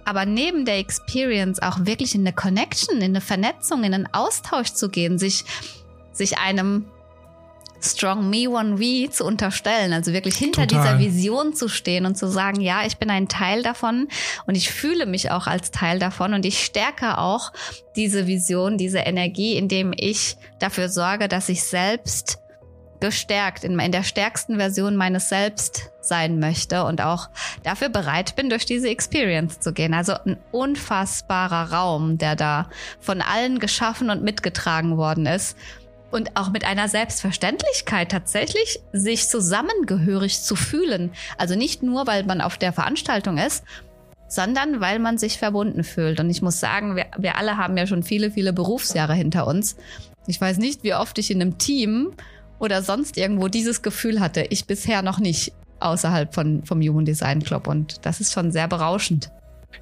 Aber 0.04 0.24
neben 0.24 0.64
der 0.64 0.78
Experience 0.78 1.60
auch 1.60 1.84
wirklich 1.84 2.14
in 2.14 2.22
eine 2.22 2.32
Connection, 2.32 2.98
in 2.98 3.04
eine 3.04 3.20
Vernetzung, 3.20 3.84
in 3.84 3.94
einen 3.94 4.08
Austausch 4.12 4.72
zu 4.72 4.88
gehen, 4.88 5.18
sich, 5.18 5.44
sich 6.20 6.38
einem 6.38 6.84
Strong 7.82 8.28
Me 8.28 8.48
One 8.48 8.76
V 8.76 9.10
zu 9.10 9.24
unterstellen, 9.24 9.94
also 9.94 10.12
wirklich 10.12 10.36
hinter 10.36 10.66
Total. 10.66 10.98
dieser 10.98 10.98
Vision 10.98 11.54
zu 11.54 11.68
stehen 11.68 12.04
und 12.04 12.16
zu 12.16 12.28
sagen, 12.28 12.60
ja, 12.60 12.84
ich 12.86 12.98
bin 12.98 13.08
ein 13.08 13.26
Teil 13.26 13.62
davon 13.62 14.08
und 14.46 14.54
ich 14.54 14.70
fühle 14.70 15.06
mich 15.06 15.30
auch 15.30 15.46
als 15.46 15.70
Teil 15.70 15.98
davon 15.98 16.34
und 16.34 16.44
ich 16.44 16.62
stärke 16.62 17.16
auch 17.16 17.52
diese 17.96 18.26
Vision, 18.26 18.76
diese 18.76 18.98
Energie, 18.98 19.56
indem 19.56 19.92
ich 19.96 20.36
dafür 20.58 20.90
sorge, 20.90 21.26
dass 21.26 21.48
ich 21.48 21.64
selbst 21.64 22.38
gestärkt 23.00 23.64
in, 23.64 23.78
in 23.78 23.92
der 23.92 24.02
stärksten 24.02 24.56
Version 24.56 24.94
meines 24.94 25.30
Selbst 25.30 25.90
sein 26.02 26.38
möchte 26.38 26.84
und 26.84 27.00
auch 27.00 27.30
dafür 27.62 27.88
bereit 27.88 28.36
bin, 28.36 28.50
durch 28.50 28.66
diese 28.66 28.90
Experience 28.90 29.60
zu 29.60 29.72
gehen. 29.72 29.94
Also 29.94 30.12
ein 30.12 30.36
unfassbarer 30.52 31.72
Raum, 31.72 32.18
der 32.18 32.36
da 32.36 32.68
von 33.00 33.22
allen 33.22 33.58
geschaffen 33.58 34.10
und 34.10 34.22
mitgetragen 34.22 34.98
worden 34.98 35.24
ist 35.24 35.56
und 36.11 36.37
auch 36.37 36.50
mit 36.50 36.64
einer 36.64 36.88
Selbstverständlichkeit 36.88 38.11
tatsächlich 38.11 38.81
sich 38.93 39.29
zusammengehörig 39.29 40.43
zu 40.43 40.57
fühlen. 40.57 41.12
Also 41.38 41.55
nicht 41.55 41.83
nur, 41.83 42.07
weil 42.07 42.25
man 42.25 42.40
auf 42.40 42.59
der 42.59 42.73
Veranstaltung 42.73 43.38
ist, 43.38 43.64
sondern 44.29 44.81
weil 44.81 44.99
man 44.99 45.19
sich 45.19 45.38
verbunden 45.38 45.85
fühlt. 45.85 46.21
Und 46.21 46.31
ich 46.31 46.43
muss 46.43 46.61
sagen, 46.61 46.97
wir, 46.97 47.07
wir 47.19 47.37
alle 47.37 47.57
haben 47.57 47.76
ja 47.76 47.87
schon 47.87 48.02
viele, 48.02 48.31
viele 48.31 48.52
Berufsjahre 48.52 49.14
hinter 49.14 49.47
uns. 49.47 49.76
Ich 50.26 50.40
weiß 50.40 50.59
nicht, 50.59 50.85
wie 50.85 50.95
oft 50.95 51.19
ich 51.19 51.31
in 51.31 51.40
einem 51.40 51.59
Team 51.59 52.12
oder 52.59 52.83
sonst 52.83 53.17
irgendwo 53.17 53.49
dieses 53.49 53.83
Gefühl 53.83 54.21
hatte. 54.21 54.47
Ich 54.50 54.67
bisher 54.67 55.02
noch 55.02 55.19
nicht 55.19 55.52
außerhalb 55.81 56.33
von, 56.35 56.62
vom 56.64 56.81
Human 56.81 57.05
Design 57.05 57.43
Club. 57.43 57.67
Und 57.67 58.05
das 58.07 58.21
ist 58.21 58.33
schon 58.33 58.52
sehr 58.52 58.69
berauschend. 58.69 59.31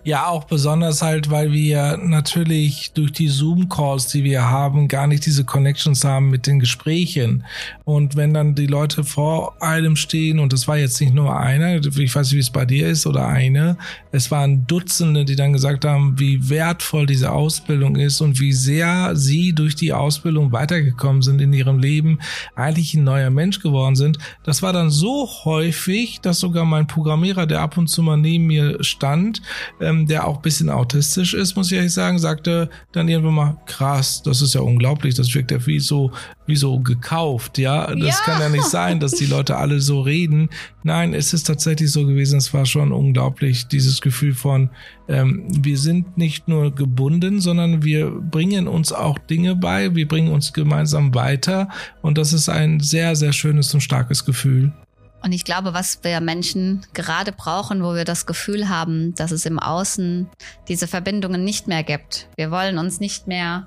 Ja, 0.04 0.28
auch 0.28 0.44
besonders 0.44 1.02
halt, 1.02 1.30
weil 1.30 1.52
wir 1.52 1.98
natürlich 1.98 2.92
durch 2.94 3.12
die 3.12 3.28
Zoom-Calls, 3.28 4.06
die 4.06 4.24
wir 4.24 4.48
haben, 4.48 4.88
gar 4.88 5.06
nicht 5.06 5.26
diese 5.26 5.44
Connections 5.44 6.04
haben 6.04 6.30
mit 6.30 6.46
den 6.46 6.60
Gesprächen. 6.60 7.44
Und 7.84 8.16
wenn 8.16 8.32
dann 8.32 8.54
die 8.54 8.68
Leute 8.68 9.04
vor 9.04 9.60
einem 9.60 9.96
stehen, 9.96 10.38
und 10.38 10.52
das 10.52 10.66
war 10.66 10.78
jetzt 10.78 11.00
nicht 11.00 11.12
nur 11.12 11.38
einer, 11.38 11.74
ich 11.74 12.14
weiß 12.14 12.28
nicht, 12.28 12.36
wie 12.36 12.40
es 12.40 12.50
bei 12.50 12.64
dir 12.64 12.88
ist, 12.88 13.06
oder 13.06 13.26
eine, 13.26 13.76
es 14.12 14.30
waren 14.30 14.66
Dutzende, 14.66 15.24
die 15.24 15.36
dann 15.36 15.52
gesagt 15.52 15.84
haben, 15.84 16.18
wie 16.18 16.48
wertvoll 16.48 17.04
diese 17.04 17.32
Ausbildung 17.32 17.96
ist 17.96 18.20
und 18.20 18.40
wie 18.40 18.52
sehr 18.52 19.14
sie 19.14 19.52
durch 19.52 19.74
die 19.74 19.92
Ausbildung 19.92 20.52
weitergekommen 20.52 21.22
sind 21.22 21.40
in 21.40 21.52
ihrem 21.52 21.80
Leben, 21.80 22.20
eigentlich 22.54 22.94
ein 22.94 23.04
neuer 23.04 23.30
Mensch 23.30 23.60
geworden 23.60 23.96
sind. 23.96 24.18
Das 24.44 24.62
war 24.62 24.72
dann 24.72 24.90
so 24.90 25.28
häufig, 25.44 26.20
dass 26.20 26.40
sogar 26.40 26.64
mein 26.64 26.86
Programmierer, 26.86 27.46
der 27.46 27.60
ab 27.60 27.76
und 27.76 27.88
zu 27.88 28.02
mal 28.02 28.16
neben 28.16 28.46
mir 28.46 28.82
stand, 28.82 29.42
ähm, 29.80 30.06
der 30.06 30.26
auch 30.26 30.38
bisschen 30.38 30.70
autistisch 30.70 31.34
ist, 31.34 31.56
muss 31.56 31.70
ich 31.70 31.76
ehrlich 31.76 31.92
sagen, 31.92 32.18
sagte 32.18 32.68
dann 32.92 33.08
irgendwann 33.08 33.34
mal, 33.34 33.56
krass, 33.66 34.22
das 34.22 34.42
ist 34.42 34.54
ja 34.54 34.60
unglaublich, 34.60 35.14
das 35.14 35.34
wirkt 35.34 35.50
ja 35.50 35.64
wie 35.66 35.80
so, 35.80 36.12
wie 36.46 36.56
so 36.56 36.78
gekauft, 36.80 37.58
ja. 37.58 37.86
Das 37.94 38.18
ja. 38.18 38.24
kann 38.24 38.40
ja 38.40 38.48
nicht 38.48 38.64
sein, 38.64 39.00
dass 39.00 39.12
die 39.12 39.26
Leute 39.26 39.56
alle 39.56 39.80
so 39.80 40.00
reden. 40.00 40.48
Nein, 40.82 41.14
es 41.14 41.32
ist 41.32 41.46
tatsächlich 41.46 41.90
so 41.90 42.06
gewesen, 42.06 42.38
es 42.38 42.52
war 42.54 42.66
schon 42.66 42.92
unglaublich, 42.92 43.68
dieses 43.68 44.00
Gefühl 44.00 44.34
von, 44.34 44.70
ähm, 45.08 45.44
wir 45.48 45.78
sind 45.78 46.16
nicht 46.18 46.48
nur 46.48 46.74
gebunden, 46.74 47.40
sondern 47.40 47.82
wir 47.82 48.10
bringen 48.10 48.68
uns 48.68 48.92
auch 48.92 49.18
Dinge 49.18 49.56
bei, 49.56 49.94
wir 49.94 50.08
bringen 50.08 50.32
uns 50.32 50.52
gemeinsam 50.52 51.14
weiter 51.14 51.68
und 52.02 52.18
das 52.18 52.32
ist 52.32 52.48
ein 52.48 52.80
sehr, 52.80 53.16
sehr 53.16 53.32
schönes 53.32 53.72
und 53.74 53.80
starkes 53.80 54.24
Gefühl. 54.24 54.72
Und 55.22 55.32
ich 55.32 55.44
glaube, 55.44 55.74
was 55.74 55.98
wir 56.02 56.20
Menschen 56.20 56.86
gerade 56.94 57.32
brauchen, 57.32 57.82
wo 57.82 57.94
wir 57.94 58.04
das 58.04 58.26
Gefühl 58.26 58.68
haben, 58.68 59.14
dass 59.14 59.32
es 59.32 59.46
im 59.46 59.58
Außen 59.58 60.28
diese 60.68 60.86
Verbindungen 60.86 61.42
nicht 61.42 61.66
mehr 61.66 61.82
gibt. 61.82 62.28
Wir 62.36 62.50
wollen 62.50 62.78
uns 62.78 63.00
nicht 63.00 63.26
mehr 63.26 63.66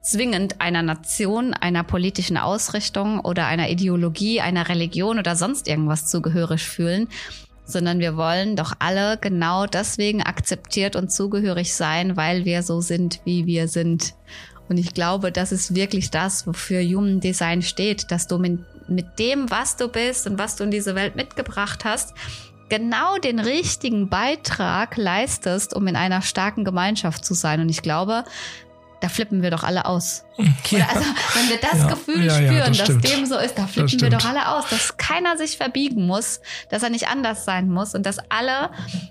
zwingend 0.00 0.60
einer 0.60 0.82
Nation, 0.82 1.52
einer 1.52 1.82
politischen 1.82 2.36
Ausrichtung 2.36 3.20
oder 3.20 3.46
einer 3.46 3.68
Ideologie, 3.68 4.40
einer 4.40 4.68
Religion 4.68 5.18
oder 5.18 5.34
sonst 5.34 5.68
irgendwas 5.68 6.06
zugehörig 6.08 6.62
fühlen, 6.62 7.08
sondern 7.64 7.98
wir 7.98 8.16
wollen 8.16 8.56
doch 8.56 8.72
alle 8.78 9.18
genau 9.18 9.66
deswegen 9.66 10.22
akzeptiert 10.22 10.96
und 10.96 11.12
zugehörig 11.12 11.74
sein, 11.74 12.16
weil 12.16 12.44
wir 12.44 12.62
so 12.62 12.80
sind, 12.80 13.20
wie 13.24 13.46
wir 13.46 13.68
sind. 13.68 14.14
Und 14.68 14.78
ich 14.78 14.94
glaube, 14.94 15.32
das 15.32 15.52
ist 15.52 15.74
wirklich 15.74 16.10
das, 16.10 16.46
wofür 16.46 16.82
Human 16.82 17.20
Design 17.20 17.62
steht, 17.62 18.10
dass 18.10 18.26
du 18.26 18.38
mit, 18.88 19.18
dem, 19.18 19.50
was 19.50 19.76
du 19.76 19.88
bist 19.88 20.26
und 20.26 20.38
was 20.38 20.56
du 20.56 20.64
in 20.64 20.70
diese 20.70 20.94
Welt 20.94 21.16
mitgebracht 21.16 21.84
hast, 21.84 22.14
genau 22.68 23.18
den 23.18 23.38
richtigen 23.38 24.08
Beitrag 24.08 24.96
leistest, 24.96 25.74
um 25.74 25.86
in 25.86 25.96
einer 25.96 26.22
starken 26.22 26.64
Gemeinschaft 26.64 27.24
zu 27.24 27.34
sein. 27.34 27.60
Und 27.60 27.68
ich 27.68 27.82
glaube, 27.82 28.24
da 29.00 29.08
flippen 29.08 29.42
wir 29.42 29.50
doch 29.50 29.64
alle 29.64 29.86
aus. 29.86 30.24
Ja. 30.70 30.86
also, 30.94 31.04
wenn 31.34 31.48
wir 31.48 31.56
das 31.56 31.78
ja, 31.78 31.88
Gefühl 31.88 32.26
ja, 32.26 32.34
spüren, 32.34 32.74
das 32.74 32.86
dass 32.88 32.98
dem 32.98 33.26
so 33.26 33.38
ist, 33.38 33.58
da 33.58 33.66
flippen 33.66 34.00
wir 34.00 34.10
doch 34.10 34.24
alle 34.26 34.48
aus, 34.48 34.68
dass 34.68 34.98
keiner 34.98 35.38
sich 35.38 35.56
verbiegen 35.56 36.06
muss, 36.06 36.40
dass 36.68 36.82
er 36.82 36.90
nicht 36.90 37.08
anders 37.08 37.44
sein 37.46 37.70
muss 37.70 37.94
und 37.94 38.04
dass 38.04 38.18
alle 38.28 38.70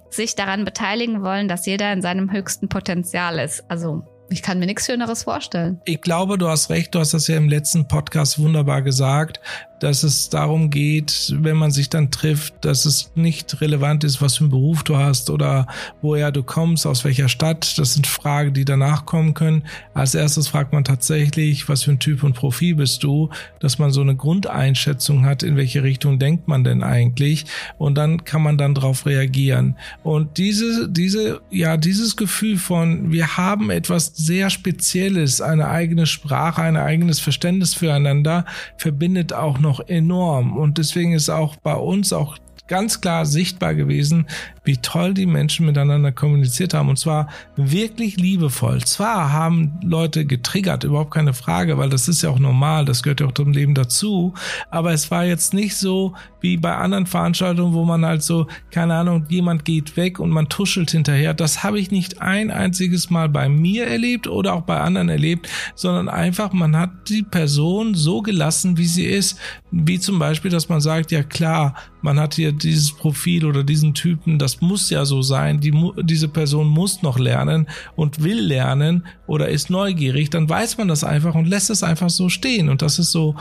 sich 0.09 0.35
daran 0.35 0.65
beteiligen 0.65 1.23
wollen, 1.23 1.47
dass 1.47 1.65
jeder 1.65 1.91
in 1.91 2.01
seinem 2.01 2.31
höchsten 2.31 2.69
Potenzial 2.69 3.39
ist. 3.39 3.63
Also 3.69 4.03
ich 4.29 4.41
kann 4.41 4.59
mir 4.59 4.65
nichts 4.65 4.85
Schöneres 4.85 5.23
vorstellen. 5.23 5.81
Ich 5.85 6.01
glaube, 6.01 6.37
du 6.37 6.47
hast 6.47 6.69
recht. 6.69 6.93
Du 6.93 6.99
hast 6.99 7.13
das 7.13 7.27
ja 7.27 7.37
im 7.37 7.49
letzten 7.49 7.87
Podcast 7.87 8.39
wunderbar 8.39 8.81
gesagt 8.81 9.39
dass 9.79 10.03
es 10.03 10.29
darum 10.29 10.69
geht, 10.69 11.33
wenn 11.37 11.57
man 11.57 11.71
sich 11.71 11.89
dann 11.89 12.11
trifft, 12.11 12.65
dass 12.65 12.85
es 12.85 13.11
nicht 13.15 13.61
relevant 13.61 14.03
ist, 14.03 14.21
was 14.21 14.37
für 14.37 14.45
einen 14.45 14.51
Beruf 14.51 14.83
du 14.83 14.97
hast 14.97 15.29
oder 15.29 15.67
woher 16.01 16.31
du 16.31 16.43
kommst, 16.43 16.87
aus 16.87 17.03
welcher 17.03 17.29
Stadt. 17.29 17.77
Das 17.77 17.93
sind 17.93 18.07
Fragen, 18.07 18.53
die 18.53 18.65
danach 18.65 19.05
kommen 19.05 19.33
können. 19.33 19.63
Als 19.93 20.15
erstes 20.15 20.47
fragt 20.47 20.73
man 20.73 20.83
tatsächlich, 20.83 21.69
was 21.69 21.83
für 21.83 21.91
ein 21.91 21.99
Typ 21.99 22.23
und 22.23 22.33
Profil 22.33 22.75
bist 22.75 23.03
du, 23.03 23.29
dass 23.59 23.77
man 23.77 23.91
so 23.91 24.01
eine 24.01 24.15
Grundeinschätzung 24.15 25.25
hat, 25.25 25.43
in 25.43 25.55
welche 25.57 25.83
Richtung 25.83 26.19
denkt 26.19 26.47
man 26.47 26.63
denn 26.63 26.83
eigentlich 26.83 27.45
und 27.77 27.95
dann 27.95 28.23
kann 28.23 28.41
man 28.41 28.57
dann 28.57 28.73
darauf 28.73 29.05
reagieren. 29.05 29.75
Und 30.03 30.37
diese, 30.37 30.89
diese, 30.89 31.41
ja, 31.51 31.77
dieses 31.77 32.15
Gefühl 32.15 32.57
von, 32.57 33.11
wir 33.11 33.37
haben 33.37 33.69
etwas 33.69 34.11
sehr 34.15 34.49
Spezielles, 34.49 35.41
eine 35.41 35.67
eigene 35.67 36.05
Sprache, 36.05 36.61
ein 36.61 36.77
eigenes 36.77 37.19
Verständnis 37.19 37.73
füreinander, 37.73 38.45
verbindet 38.77 39.33
auch 39.33 39.59
noch 39.59 39.66
noch 39.67 39.87
enorm. 39.87 40.57
Und 40.57 40.77
deswegen 40.77 41.13
ist 41.13 41.29
auch 41.29 41.55
bei 41.57 41.75
uns 41.75 42.13
auch 42.13 42.37
ganz 42.67 43.01
klar 43.01 43.25
sichtbar 43.25 43.75
gewesen, 43.75 44.27
wie 44.63 44.77
toll 44.77 45.13
die 45.13 45.25
Menschen 45.25 45.65
miteinander 45.65 46.11
kommuniziert 46.11 46.73
haben. 46.73 46.89
Und 46.89 46.99
zwar 46.99 47.29
wirklich 47.55 48.17
liebevoll. 48.17 48.83
Zwar 48.83 49.31
haben 49.31 49.79
Leute 49.81 50.25
getriggert, 50.25 50.83
überhaupt 50.83 51.13
keine 51.13 51.33
Frage, 51.33 51.77
weil 51.77 51.89
das 51.89 52.07
ist 52.07 52.21
ja 52.21 52.29
auch 52.29 52.39
normal, 52.39 52.85
das 52.85 53.01
gehört 53.01 53.21
ja 53.21 53.27
auch 53.27 53.33
zum 53.33 53.53
Leben 53.53 53.73
dazu. 53.73 54.33
Aber 54.69 54.91
es 54.91 55.09
war 55.09 55.23
jetzt 55.25 55.53
nicht 55.53 55.77
so 55.77 56.13
wie 56.41 56.57
bei 56.57 56.75
anderen 56.75 57.05
Veranstaltungen, 57.05 57.73
wo 57.73 57.85
man 57.85 58.05
halt 58.05 58.23
so, 58.23 58.47
keine 58.69 58.95
Ahnung, 58.95 59.25
jemand 59.29 59.65
geht 59.65 59.97
weg 59.97 60.19
und 60.19 60.29
man 60.29 60.49
tuschelt 60.49 60.91
hinterher. 60.91 61.33
Das 61.33 61.63
habe 61.63 61.79
ich 61.79 61.89
nicht 61.89 62.21
ein 62.21 62.51
einziges 62.51 63.09
Mal 63.09 63.29
bei 63.29 63.49
mir 63.49 63.87
erlebt 63.87 64.27
oder 64.27 64.53
auch 64.53 64.61
bei 64.61 64.79
anderen 64.79 65.09
erlebt, 65.09 65.49
sondern 65.75 66.09
einfach, 66.09 66.53
man 66.53 66.75
hat 66.75 67.09
die 67.09 67.23
Person 67.23 67.95
so 67.95 68.21
gelassen, 68.21 68.77
wie 68.77 68.85
sie 68.85 69.05
ist. 69.05 69.39
Wie 69.71 69.99
zum 69.99 70.19
Beispiel, 70.19 70.51
dass 70.51 70.69
man 70.69 70.81
sagt, 70.81 71.11
ja 71.11 71.23
klar, 71.23 71.75
man 72.01 72.19
hat 72.19 72.35
hier 72.35 72.51
dieses 72.51 72.91
Profil 72.91 73.45
oder 73.45 73.63
diesen 73.63 73.93
Typen, 73.93 74.39
das 74.39 74.61
muss 74.61 74.89
ja 74.89 75.05
so 75.05 75.21
sein, 75.21 75.59
die, 75.59 75.73
diese 76.01 76.27
Person 76.27 76.67
muss 76.67 77.01
noch 77.01 77.19
lernen 77.19 77.67
und 77.95 78.23
will 78.23 78.39
lernen 78.39 79.05
oder 79.25 79.49
ist 79.49 79.69
neugierig, 79.69 80.29
dann 80.29 80.47
weiß 80.47 80.77
man 80.77 80.87
das 80.87 81.03
einfach 81.03 81.35
und 81.35 81.45
lässt 81.45 81.69
es 81.69 81.83
einfach 81.83 82.09
so 82.09 82.29
stehen. 82.29 82.69
Und 82.69 82.81
das 82.81 82.99
ist 82.99 83.11
so, 83.11 83.35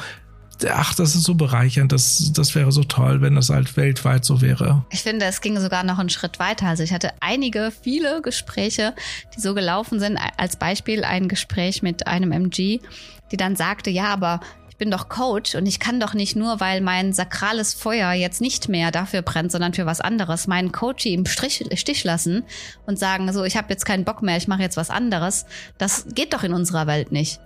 ach, 0.68 0.94
das 0.94 1.14
ist 1.14 1.25
so 1.25 1.34
bereichernd, 1.34 1.92
das, 1.92 2.32
das 2.32 2.54
wäre 2.54 2.72
so 2.72 2.82
toll, 2.82 3.20
wenn 3.20 3.34
das 3.34 3.50
halt 3.50 3.76
weltweit 3.76 4.25
so 4.25 4.40
wäre. 4.40 4.84
Ich 4.90 5.02
finde, 5.02 5.26
es 5.26 5.40
ging 5.40 5.58
sogar 5.60 5.84
noch 5.84 5.98
einen 5.98 6.08
Schritt 6.08 6.38
weiter. 6.38 6.66
Also 6.66 6.82
ich 6.82 6.92
hatte 6.92 7.10
einige, 7.20 7.72
viele 7.82 8.22
Gespräche, 8.22 8.94
die 9.36 9.40
so 9.40 9.54
gelaufen 9.54 10.00
sind. 10.00 10.18
Als 10.36 10.56
Beispiel 10.56 11.04
ein 11.04 11.28
Gespräch 11.28 11.82
mit 11.82 12.06
einem 12.06 12.32
MG, 12.32 12.80
die 13.30 13.36
dann 13.36 13.56
sagte, 13.56 13.90
ja, 13.90 14.06
aber 14.06 14.40
ich 14.76 14.78
bin 14.78 14.90
doch 14.90 15.09
Coach 15.09 15.54
und 15.54 15.64
ich 15.64 15.80
kann 15.80 16.00
doch 16.00 16.12
nicht 16.12 16.37
nur, 16.37 16.61
weil 16.61 16.83
mein 16.83 17.14
sakrales 17.14 17.73
Feuer 17.73 18.12
jetzt 18.12 18.42
nicht 18.42 18.68
mehr 18.68 18.90
dafür 18.90 19.23
brennt, 19.23 19.50
sondern 19.50 19.73
für 19.73 19.87
was 19.87 20.02
anderes, 20.02 20.49
meinen 20.49 20.71
Coach 20.71 21.06
im 21.06 21.25
Strich, 21.25 21.64
Stich 21.76 22.04
lassen 22.04 22.45
und 22.85 22.99
sagen, 22.99 23.33
so, 23.33 23.45
ich 23.45 23.56
habe 23.56 23.68
jetzt 23.71 23.87
keinen 23.87 24.04
Bock 24.04 24.21
mehr, 24.21 24.37
ich 24.37 24.49
mache 24.49 24.61
jetzt 24.61 24.76
was 24.76 24.90
anderes. 24.90 25.47
Das 25.78 26.04
geht 26.14 26.35
doch 26.35 26.42
in 26.42 26.52
unserer 26.52 26.87
Welt 26.87 27.11
nicht. 27.11 27.40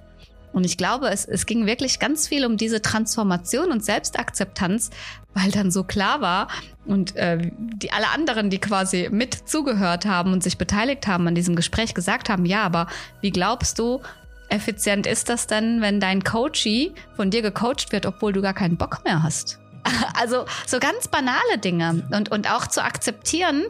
Und 0.53 0.67
ich 0.67 0.77
glaube, 0.77 1.09
es, 1.11 1.25
es 1.25 1.47
ging 1.47 1.67
wirklich 1.67 2.01
ganz 2.01 2.27
viel 2.27 2.45
um 2.45 2.57
diese 2.57 2.83
Transformation 2.83 3.71
und 3.71 3.85
Selbstakzeptanz, 3.85 4.91
weil 5.33 5.53
dann 5.53 5.71
so 5.71 5.85
klar 5.85 6.21
war 6.21 6.49
und 6.85 7.15
äh, 7.15 7.53
die 7.57 7.93
alle 7.93 8.09
anderen, 8.09 8.51
die 8.51 8.59
quasi 8.59 9.09
mit 9.09 9.49
zugehört 9.49 10.05
haben 10.05 10.33
und 10.33 10.43
sich 10.43 10.59
beteiligt 10.59 11.07
haben 11.07 11.29
an 11.29 11.37
diesem 11.37 11.55
Gespräch, 11.55 11.95
gesagt 11.95 12.29
haben, 12.29 12.45
ja, 12.45 12.65
aber 12.65 12.89
wie 13.21 13.31
glaubst 13.31 13.79
du, 13.79 14.01
effizient 14.50 15.07
ist 15.07 15.28
das 15.28 15.47
denn, 15.47 15.80
wenn 15.80 16.00
dein 16.00 16.25
Coachie 16.25 16.92
von 17.16 17.30
dir 17.30 17.42
gecoacht 17.42 17.92
wird, 17.92 18.07
obwohl 18.07 18.33
du 18.33 18.42
gar 18.42 18.54
keinen 18.54 18.76
Bock 18.76 19.04
mehr 19.04 19.23
hast? 19.23 19.59
Also 20.14 20.45
so 20.66 20.78
ganz 20.78 21.09
banale 21.09 21.57
Dinge 21.59 22.07
und, 22.11 22.30
und 22.30 22.50
auch 22.52 22.66
zu 22.66 22.85
akzeptieren, 22.85 23.64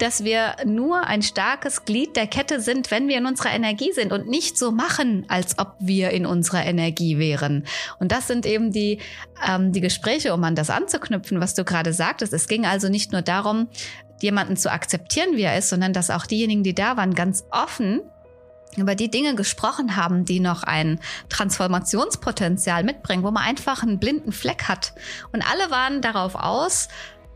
dass 0.00 0.24
wir 0.24 0.56
nur 0.64 1.06
ein 1.06 1.22
starkes 1.22 1.84
Glied 1.84 2.16
der 2.16 2.26
Kette 2.26 2.60
sind, 2.60 2.90
wenn 2.90 3.08
wir 3.08 3.18
in 3.18 3.26
unserer 3.26 3.52
Energie 3.52 3.92
sind 3.92 4.12
und 4.12 4.28
nicht 4.28 4.56
so 4.56 4.72
machen, 4.72 5.26
als 5.28 5.58
ob 5.58 5.74
wir 5.78 6.10
in 6.10 6.26
unserer 6.26 6.64
Energie 6.64 7.18
wären. 7.18 7.66
Und 7.98 8.12
das 8.12 8.26
sind 8.26 8.46
eben 8.46 8.72
die, 8.72 8.98
ähm, 9.46 9.72
die 9.72 9.80
Gespräche, 9.80 10.32
um 10.32 10.42
an 10.44 10.54
das 10.54 10.70
anzuknüpfen, 10.70 11.40
was 11.40 11.54
du 11.54 11.64
gerade 11.64 11.92
sagtest. 11.92 12.32
Es 12.32 12.48
ging 12.48 12.64
also 12.64 12.88
nicht 12.88 13.12
nur 13.12 13.22
darum, 13.22 13.68
jemanden 14.22 14.56
zu 14.56 14.72
akzeptieren, 14.72 15.36
wie 15.36 15.42
er 15.42 15.58
ist, 15.58 15.68
sondern 15.68 15.92
dass 15.92 16.10
auch 16.10 16.26
diejenigen, 16.26 16.62
die 16.62 16.74
da 16.74 16.96
waren, 16.96 17.14
ganz 17.14 17.44
offen 17.50 18.00
über 18.76 18.94
die 18.94 19.10
Dinge 19.10 19.34
gesprochen 19.34 19.96
haben, 19.96 20.24
die 20.24 20.40
noch 20.40 20.62
ein 20.62 21.00
Transformationspotenzial 21.28 22.84
mitbringen, 22.84 23.22
wo 23.22 23.30
man 23.30 23.44
einfach 23.44 23.82
einen 23.82 23.98
blinden 23.98 24.32
Fleck 24.32 24.64
hat. 24.68 24.92
Und 25.32 25.42
alle 25.42 25.70
waren 25.70 26.02
darauf 26.02 26.34
aus, 26.34 26.88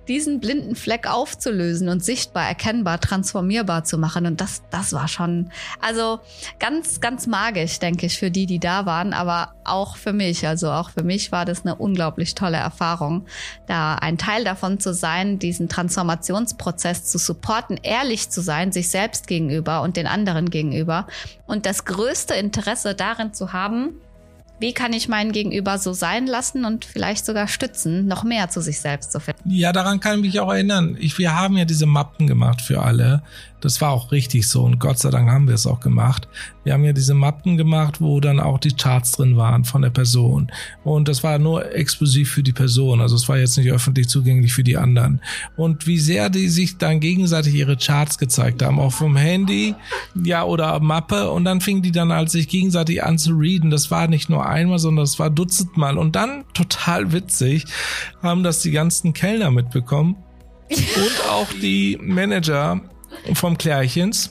diesen 0.08 0.40
blinden 0.40 0.76
Fleck 0.76 1.10
aufzulösen 1.10 1.88
und 1.88 2.04
sichtbar, 2.04 2.46
erkennbar, 2.46 3.00
transformierbar 3.00 3.84
zu 3.84 3.98
machen. 3.98 4.26
Und 4.26 4.40
das, 4.40 4.62
das 4.70 4.92
war 4.92 5.08
schon, 5.08 5.50
also 5.80 6.20
ganz, 6.58 7.00
ganz 7.00 7.26
magisch, 7.26 7.78
denke 7.78 8.06
ich, 8.06 8.18
für 8.18 8.30
die, 8.30 8.46
die 8.46 8.58
da 8.58 8.86
waren, 8.86 9.12
aber 9.12 9.54
auch 9.64 9.96
für 9.96 10.12
mich. 10.12 10.46
Also 10.46 10.70
auch 10.70 10.90
für 10.90 11.02
mich 11.02 11.32
war 11.32 11.44
das 11.44 11.62
eine 11.62 11.74
unglaublich 11.74 12.34
tolle 12.34 12.58
Erfahrung, 12.58 13.26
da 13.66 13.94
ein 13.96 14.18
Teil 14.18 14.44
davon 14.44 14.78
zu 14.80 14.92
sein, 14.92 15.38
diesen 15.38 15.68
Transformationsprozess 15.68 17.04
zu 17.04 17.18
supporten, 17.18 17.78
ehrlich 17.82 18.30
zu 18.30 18.40
sein, 18.40 18.72
sich 18.72 18.88
selbst 18.88 19.26
gegenüber 19.26 19.82
und 19.82 19.96
den 19.96 20.06
anderen 20.06 20.50
gegenüber 20.50 21.06
und 21.46 21.66
das 21.66 21.84
größte 21.84 22.34
Interesse 22.34 22.94
darin 22.94 23.32
zu 23.32 23.52
haben, 23.52 24.00
wie 24.60 24.72
kann 24.72 24.92
ich 24.92 25.08
meinen 25.08 25.32
Gegenüber 25.32 25.78
so 25.78 25.92
sein 25.92 26.26
lassen 26.26 26.64
und 26.64 26.84
vielleicht 26.84 27.26
sogar 27.26 27.48
stützen, 27.48 28.06
noch 28.06 28.22
mehr 28.22 28.48
zu 28.50 28.60
sich 28.60 28.80
selbst 28.80 29.12
zu 29.12 29.20
finden? 29.20 29.50
Ja, 29.50 29.72
daran 29.72 30.00
kann 30.00 30.16
ich 30.16 30.22
mich 30.22 30.40
auch 30.40 30.52
erinnern. 30.52 30.96
Ich, 30.98 31.18
wir 31.18 31.34
haben 31.34 31.56
ja 31.56 31.64
diese 31.64 31.86
Mappen 31.86 32.26
gemacht 32.26 32.62
für 32.62 32.82
alle. 32.82 33.22
Das 33.64 33.80
war 33.80 33.92
auch 33.92 34.12
richtig 34.12 34.46
so 34.46 34.62
und 34.62 34.78
Gott 34.78 34.98
sei 34.98 35.08
Dank 35.08 35.30
haben 35.30 35.48
wir 35.48 35.54
es 35.54 35.66
auch 35.66 35.80
gemacht. 35.80 36.28
Wir 36.64 36.74
haben 36.74 36.84
ja 36.84 36.92
diese 36.92 37.14
Mappen 37.14 37.56
gemacht, 37.56 38.00
wo 38.00 38.20
dann 38.20 38.38
auch 38.38 38.58
die 38.58 38.72
Charts 38.72 39.12
drin 39.12 39.38
waren 39.38 39.64
von 39.64 39.80
der 39.80 39.88
Person. 39.88 40.52
Und 40.82 41.08
das 41.08 41.24
war 41.24 41.38
nur 41.38 41.74
exklusiv 41.74 42.30
für 42.30 42.42
die 42.42 42.52
Person. 42.52 43.00
Also 43.00 43.16
es 43.16 43.26
war 43.26 43.38
jetzt 43.38 43.56
nicht 43.56 43.72
öffentlich 43.72 44.08
zugänglich 44.08 44.52
für 44.52 44.64
die 44.64 44.76
anderen. 44.76 45.22
Und 45.56 45.86
wie 45.86 45.98
sehr 45.98 46.28
die 46.28 46.48
sich 46.48 46.76
dann 46.76 47.00
gegenseitig 47.00 47.54
ihre 47.54 47.78
Charts 47.78 48.18
gezeigt 48.18 48.62
haben, 48.62 48.78
auch 48.78 48.92
vom 48.92 49.16
Handy, 49.16 49.74
ja, 50.22 50.44
oder 50.44 50.78
Mappe. 50.80 51.30
Und 51.30 51.44
dann 51.44 51.62
fingen 51.62 51.80
die 51.80 51.92
dann 51.92 52.12
halt 52.12 52.30
sich 52.30 52.48
gegenseitig 52.48 53.02
an 53.02 53.16
zu 53.16 53.32
reden. 53.32 53.70
Das 53.70 53.90
war 53.90 54.08
nicht 54.08 54.28
nur 54.28 54.46
einmal, 54.46 54.78
sondern 54.78 55.04
das 55.04 55.18
war 55.18 55.30
dutzendmal. 55.30 55.96
Und 55.96 56.16
dann 56.16 56.44
total 56.52 57.12
witzig 57.12 57.64
haben 58.22 58.42
das 58.42 58.60
die 58.60 58.72
ganzen 58.72 59.14
Kellner 59.14 59.50
mitbekommen. 59.50 60.16
und 60.70 61.28
auch 61.30 61.48
die 61.60 61.98
Manager 62.00 62.80
vom 63.32 63.56
Klärchens. 63.58 64.30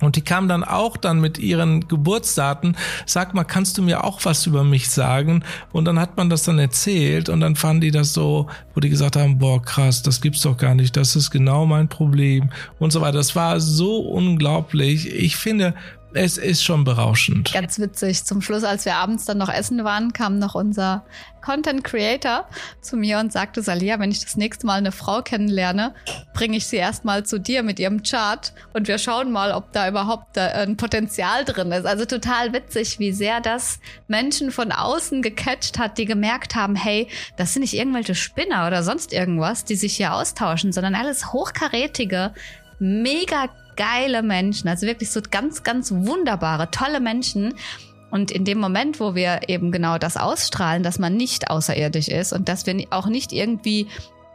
Und 0.00 0.16
die 0.16 0.22
kamen 0.22 0.48
dann 0.48 0.64
auch 0.64 0.96
dann 0.96 1.20
mit 1.20 1.38
ihren 1.38 1.88
Geburtsdaten, 1.88 2.76
sag 3.06 3.32
mal, 3.32 3.44
kannst 3.44 3.78
du 3.78 3.82
mir 3.82 4.04
auch 4.04 4.20
was 4.24 4.44
über 4.46 4.64
mich 4.64 4.90
sagen? 4.90 5.44
Und 5.72 5.86
dann 5.86 5.98
hat 5.98 6.16
man 6.16 6.28
das 6.28 6.42
dann 6.42 6.58
erzählt 6.58 7.28
und 7.28 7.40
dann 7.40 7.56
fanden 7.56 7.80
die 7.80 7.90
das 7.90 8.12
so, 8.12 8.48
wo 8.74 8.80
die 8.80 8.90
gesagt 8.90 9.16
haben, 9.16 9.38
boah, 9.38 9.62
krass, 9.62 10.02
das 10.02 10.20
gibt's 10.20 10.42
doch 10.42 10.56
gar 10.56 10.74
nicht, 10.74 10.96
das 10.96 11.16
ist 11.16 11.30
genau 11.30 11.64
mein 11.64 11.88
Problem 11.88 12.50
und 12.78 12.92
so 12.92 13.00
weiter. 13.00 13.16
Das 13.16 13.34
war 13.34 13.60
so 13.60 13.98
unglaublich. 13.98 15.08
Ich 15.08 15.36
finde, 15.36 15.74
es 16.14 16.38
ist 16.38 16.62
schon 16.62 16.84
berauschend. 16.84 17.52
Ganz 17.52 17.78
witzig. 17.78 18.24
Zum 18.24 18.40
Schluss, 18.40 18.64
als 18.64 18.84
wir 18.84 18.96
abends 18.96 19.24
dann 19.24 19.38
noch 19.38 19.52
essen 19.52 19.84
waren, 19.84 20.12
kam 20.12 20.38
noch 20.38 20.54
unser 20.54 21.04
Content 21.42 21.84
Creator 21.84 22.48
zu 22.80 22.96
mir 22.96 23.18
und 23.18 23.32
sagte, 23.32 23.62
Salia, 23.62 23.98
wenn 23.98 24.10
ich 24.10 24.20
das 24.20 24.36
nächste 24.36 24.64
Mal 24.66 24.78
eine 24.78 24.92
Frau 24.92 25.20
kennenlerne, 25.20 25.94
bringe 26.32 26.56
ich 26.56 26.66
sie 26.66 26.76
erstmal 26.76 27.26
zu 27.26 27.38
dir 27.38 27.62
mit 27.62 27.78
ihrem 27.78 28.02
Chart 28.02 28.54
und 28.72 28.88
wir 28.88 28.98
schauen 28.98 29.30
mal, 29.30 29.52
ob 29.52 29.72
da 29.72 29.88
überhaupt 29.88 30.38
ein 30.38 30.76
Potenzial 30.76 31.44
drin 31.44 31.70
ist. 31.72 31.84
Also 31.84 32.06
total 32.06 32.52
witzig, 32.52 32.98
wie 32.98 33.12
sehr 33.12 33.40
das 33.40 33.80
Menschen 34.08 34.52
von 34.52 34.72
außen 34.72 35.20
gecatcht 35.20 35.78
hat, 35.78 35.98
die 35.98 36.06
gemerkt 36.06 36.54
haben, 36.54 36.76
hey, 36.76 37.08
das 37.36 37.52
sind 37.52 37.60
nicht 37.60 37.74
irgendwelche 37.74 38.14
Spinner 38.14 38.66
oder 38.66 38.82
sonst 38.82 39.12
irgendwas, 39.12 39.64
die 39.64 39.76
sich 39.76 39.96
hier 39.96 40.14
austauschen, 40.14 40.72
sondern 40.72 40.94
alles 40.94 41.32
hochkarätige, 41.32 42.32
mega 42.78 43.48
geile 43.76 44.22
Menschen, 44.22 44.68
also 44.68 44.86
wirklich 44.86 45.10
so 45.10 45.20
ganz, 45.30 45.62
ganz 45.62 45.90
wunderbare, 45.90 46.70
tolle 46.70 47.00
Menschen. 47.00 47.54
Und 48.10 48.30
in 48.30 48.44
dem 48.44 48.58
Moment, 48.58 49.00
wo 49.00 49.14
wir 49.14 49.48
eben 49.48 49.72
genau 49.72 49.98
das 49.98 50.16
ausstrahlen, 50.16 50.82
dass 50.82 50.98
man 50.98 51.16
nicht 51.16 51.50
außerirdisch 51.50 52.08
ist 52.08 52.32
und 52.32 52.48
dass 52.48 52.66
wir 52.66 52.86
auch 52.90 53.06
nicht 53.06 53.32
irgendwie 53.32 53.88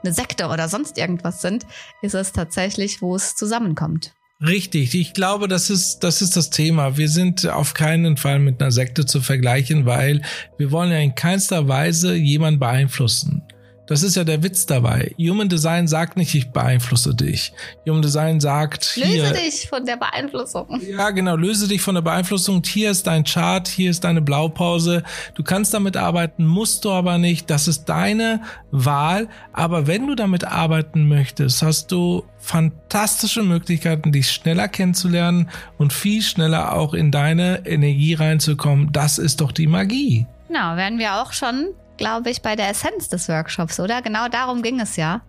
eine 0.03 0.13
Sekte 0.13 0.47
oder 0.47 0.67
sonst 0.67 0.97
irgendwas 0.97 1.41
sind, 1.41 1.65
ist 2.01 2.15
es 2.15 2.31
tatsächlich, 2.31 3.01
wo 3.01 3.15
es 3.15 3.35
zusammenkommt. 3.35 4.13
Richtig, 4.41 4.95
ich 4.95 5.13
glaube, 5.13 5.49
das 5.49 5.69
ist, 5.69 5.99
das 5.99 6.21
ist 6.21 6.37
das 6.37 6.49
Thema. 6.49 6.95
Wir 6.95 7.09
sind 7.09 7.45
auf 7.45 7.73
keinen 7.73 8.15
Fall 8.15 8.39
mit 8.39 8.61
einer 8.61 8.71
Sekte 8.71 9.05
zu 9.05 9.19
vergleichen, 9.19 9.85
weil 9.85 10.21
wir 10.57 10.71
wollen 10.71 10.91
ja 10.91 10.99
in 10.99 11.13
keinster 11.13 11.67
Weise 11.67 12.15
jemanden 12.15 12.59
beeinflussen. 12.59 13.43
Das 13.89 14.03
ist 14.03 14.15
ja 14.15 14.23
der 14.23 14.43
Witz 14.43 14.67
dabei. 14.67 15.15
Human 15.17 15.49
Design 15.49 15.87
sagt 15.87 16.15
nicht, 16.15 16.35
ich 16.35 16.51
beeinflusse 16.51 17.15
dich. 17.15 17.53
Human 17.87 18.03
Design 18.03 18.39
sagt 18.39 18.95
löse 18.95 19.09
hier. 19.09 19.33
Dich 19.33 19.67
von 19.67 19.83
der 19.83 19.97
Beeinflussung. 19.97 20.79
Ja, 20.87 21.09
genau. 21.09 21.35
Löse 21.35 21.67
dich 21.67 21.81
von 21.81 21.95
der 21.95 22.03
Beeinflussung. 22.03 22.61
Hier 22.63 22.91
ist 22.91 23.07
dein 23.07 23.23
Chart. 23.23 23.67
Hier 23.67 23.89
ist 23.89 24.03
deine 24.03 24.21
Blaupause. 24.21 25.01
Du 25.33 25.41
kannst 25.41 25.73
damit 25.73 25.97
arbeiten, 25.97 26.45
musst 26.45 26.85
du 26.85 26.91
aber 26.91 27.17
nicht. 27.17 27.49
Das 27.49 27.67
ist 27.67 27.85
deine 27.85 28.43
Wahl. 28.69 29.27
Aber 29.53 29.87
wenn 29.87 30.05
du 30.05 30.13
damit 30.13 30.43
arbeiten 30.43 31.07
möchtest, 31.07 31.63
hast 31.63 31.91
du 31.91 32.25
fantastische 32.37 33.41
Möglichkeiten, 33.41 34.11
dich 34.11 34.29
schneller 34.29 34.67
kennenzulernen 34.67 35.49
und 35.79 35.93
viel 35.93 36.21
schneller 36.21 36.73
auch 36.73 36.93
in 36.93 37.09
deine 37.09 37.65
Energie 37.65 38.13
reinzukommen. 38.13 38.91
Das 38.91 39.17
ist 39.17 39.41
doch 39.41 39.51
die 39.51 39.65
Magie. 39.65 40.27
Genau, 40.47 40.75
werden 40.75 40.99
wir 40.99 41.21
auch 41.21 41.33
schon 41.33 41.69
glaube 41.99 42.31
ich, 42.31 42.41
bei 42.41 42.55
der 42.55 42.69
Essenz 42.69 43.09
des 43.09 43.29
Workshops, 43.29 43.79
oder? 43.79 44.01
Genau 44.01 44.27
darum 44.29 44.63
ging 44.63 44.79
es 44.79 44.95
ja. 44.95 45.21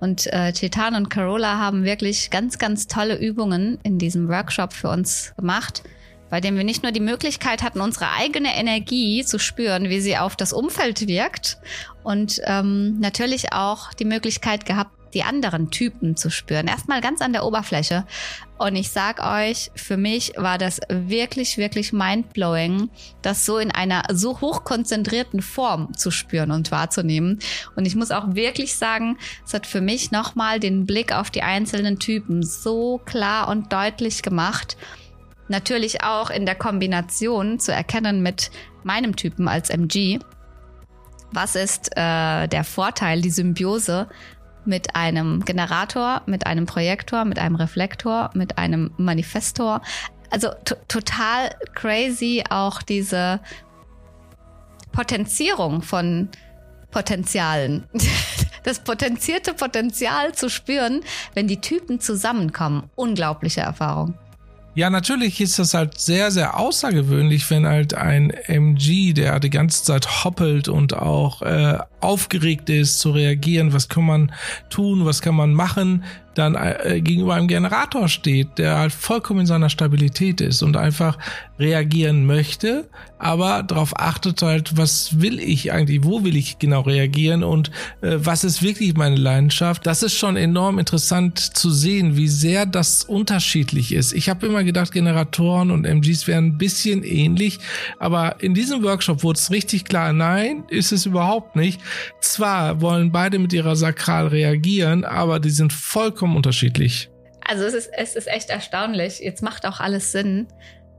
Und 0.00 0.26
äh, 0.32 0.52
Chetan 0.52 0.94
und 0.94 1.08
Carola 1.08 1.56
haben 1.56 1.84
wirklich 1.84 2.30
ganz, 2.30 2.58
ganz 2.58 2.88
tolle 2.88 3.16
Übungen 3.16 3.78
in 3.84 3.98
diesem 3.98 4.28
Workshop 4.28 4.72
für 4.72 4.90
uns 4.90 5.32
gemacht, 5.36 5.84
bei 6.28 6.40
dem 6.40 6.56
wir 6.56 6.64
nicht 6.64 6.82
nur 6.82 6.92
die 6.92 7.00
Möglichkeit 7.00 7.62
hatten, 7.62 7.80
unsere 7.80 8.10
eigene 8.10 8.56
Energie 8.56 9.24
zu 9.24 9.38
spüren, 9.38 9.88
wie 9.88 10.00
sie 10.00 10.18
auf 10.18 10.36
das 10.36 10.52
Umfeld 10.52 11.06
wirkt 11.06 11.58
und 12.02 12.40
ähm, 12.44 12.98
natürlich 12.98 13.52
auch 13.52 13.94
die 13.94 14.04
Möglichkeit 14.04 14.66
gehabt, 14.66 14.90
die 15.14 15.22
anderen 15.22 15.70
Typen 15.70 16.16
zu 16.16 16.30
spüren. 16.30 16.66
Erstmal 16.66 17.00
ganz 17.00 17.20
an 17.20 17.32
der 17.32 17.44
Oberfläche. 17.44 18.04
Und 18.58 18.74
ich 18.74 18.90
sag 18.90 19.22
euch, 19.22 19.70
für 19.74 19.96
mich 19.96 20.32
war 20.36 20.56
das 20.56 20.80
wirklich, 20.88 21.58
wirklich 21.58 21.92
mindblowing, 21.92 22.88
das 23.20 23.44
so 23.44 23.58
in 23.58 23.70
einer 23.70 24.02
so 24.12 24.40
hochkonzentrierten 24.40 25.42
Form 25.42 25.94
zu 25.94 26.10
spüren 26.10 26.50
und 26.50 26.70
wahrzunehmen. 26.70 27.38
Und 27.76 27.86
ich 27.86 27.96
muss 27.96 28.10
auch 28.10 28.34
wirklich 28.34 28.76
sagen, 28.76 29.18
es 29.44 29.52
hat 29.52 29.66
für 29.66 29.80
mich 29.80 30.10
nochmal 30.10 30.58
den 30.58 30.86
Blick 30.86 31.12
auf 31.12 31.30
die 31.30 31.42
einzelnen 31.42 31.98
Typen 31.98 32.42
so 32.42 32.98
klar 33.04 33.48
und 33.48 33.72
deutlich 33.72 34.22
gemacht. 34.22 34.76
Natürlich 35.48 36.02
auch 36.02 36.30
in 36.30 36.46
der 36.46 36.56
Kombination 36.56 37.60
zu 37.60 37.72
erkennen 37.72 38.22
mit 38.22 38.50
meinem 38.82 39.16
Typen 39.16 39.48
als 39.48 39.70
MG. 39.70 40.18
Was 41.32 41.54
ist 41.54 41.90
äh, 41.96 42.48
der 42.48 42.64
Vorteil, 42.64 43.20
die 43.20 43.30
Symbiose 43.30 44.08
mit 44.66 44.94
einem 44.96 45.44
Generator, 45.44 46.22
mit 46.26 46.46
einem 46.46 46.66
Projektor, 46.66 47.24
mit 47.24 47.38
einem 47.38 47.56
Reflektor, 47.56 48.30
mit 48.34 48.58
einem 48.58 48.92
Manifestor. 48.96 49.82
Also 50.30 50.50
total 50.88 51.50
crazy 51.74 52.44
auch 52.50 52.82
diese 52.82 53.40
Potenzierung 54.92 55.82
von 55.82 56.28
Potenzialen. 56.90 57.86
Das 58.62 58.82
potenzierte 58.82 59.54
Potenzial 59.54 60.34
zu 60.34 60.50
spüren, 60.50 61.02
wenn 61.34 61.46
die 61.46 61.60
Typen 61.60 62.00
zusammenkommen. 62.00 62.90
Unglaubliche 62.96 63.60
Erfahrung. 63.60 64.18
Ja, 64.76 64.90
natürlich 64.90 65.40
ist 65.40 65.58
das 65.58 65.72
halt 65.72 65.98
sehr, 65.98 66.30
sehr 66.30 66.58
außergewöhnlich, 66.58 67.50
wenn 67.50 67.66
halt 67.66 67.94
ein 67.94 68.28
MG, 68.28 69.14
der 69.14 69.40
die 69.40 69.48
ganze 69.48 69.82
Zeit 69.84 70.22
hoppelt 70.22 70.68
und 70.68 70.92
auch 70.92 71.40
äh, 71.40 71.78
aufgeregt 72.02 72.68
ist, 72.68 73.00
zu 73.00 73.12
reagieren, 73.12 73.72
was 73.72 73.88
kann 73.88 74.04
man 74.04 74.32
tun, 74.68 75.06
was 75.06 75.22
kann 75.22 75.34
man 75.34 75.54
machen, 75.54 76.04
dann 76.38 76.54
äh, 76.54 77.00
gegenüber 77.00 77.34
einem 77.34 77.48
Generator 77.48 78.08
steht, 78.08 78.58
der 78.58 78.78
halt 78.78 78.92
vollkommen 78.92 79.40
in 79.40 79.46
seiner 79.46 79.70
Stabilität 79.70 80.40
ist 80.40 80.62
und 80.62 80.76
einfach 80.76 81.18
reagieren 81.58 82.26
möchte, 82.26 82.88
aber 83.18 83.62
darauf 83.62 83.98
achtet 83.98 84.42
halt, 84.42 84.76
was 84.76 85.20
will 85.20 85.40
ich 85.40 85.72
eigentlich, 85.72 86.04
wo 86.04 86.22
will 86.22 86.36
ich 86.36 86.58
genau 86.58 86.82
reagieren 86.82 87.42
und 87.42 87.70
äh, 88.02 88.16
was 88.18 88.44
ist 88.44 88.62
wirklich 88.62 88.94
meine 88.94 89.16
Leidenschaft. 89.16 89.86
Das 89.86 90.02
ist 90.02 90.14
schon 90.14 90.36
enorm 90.36 90.78
interessant 90.78 91.38
zu 91.38 91.70
sehen, 91.70 92.16
wie 92.16 92.28
sehr 92.28 92.66
das 92.66 93.04
unterschiedlich 93.04 93.92
ist. 93.92 94.12
Ich 94.12 94.28
habe 94.28 94.46
immer 94.46 94.64
gedacht, 94.64 94.92
Generatoren 94.92 95.70
und 95.70 95.86
MGs 95.86 96.26
wären 96.26 96.46
ein 96.46 96.58
bisschen 96.58 97.02
ähnlich, 97.04 97.58
aber 97.98 98.42
in 98.42 98.52
diesem 98.52 98.82
Workshop 98.82 99.22
wurde 99.22 99.38
es 99.38 99.50
richtig 99.50 99.86
klar, 99.86 100.12
nein, 100.12 100.64
ist 100.68 100.92
es 100.92 101.06
überhaupt 101.06 101.56
nicht. 101.56 101.80
Zwar 102.20 102.82
wollen 102.82 103.12
beide 103.12 103.38
mit 103.38 103.52
ihrer 103.54 103.76
Sakral 103.76 104.26
reagieren, 104.26 105.04
aber 105.04 105.40
die 105.40 105.50
sind 105.50 105.72
vollkommen 105.72 106.25
unterschiedlich. 106.34 107.10
Also 107.46 107.64
es 107.64 107.74
ist, 107.74 107.90
es 107.96 108.16
ist 108.16 108.26
echt 108.26 108.50
erstaunlich. 108.50 109.20
Jetzt 109.20 109.42
macht 109.42 109.66
auch 109.66 109.78
alles 109.78 110.10
Sinn 110.10 110.48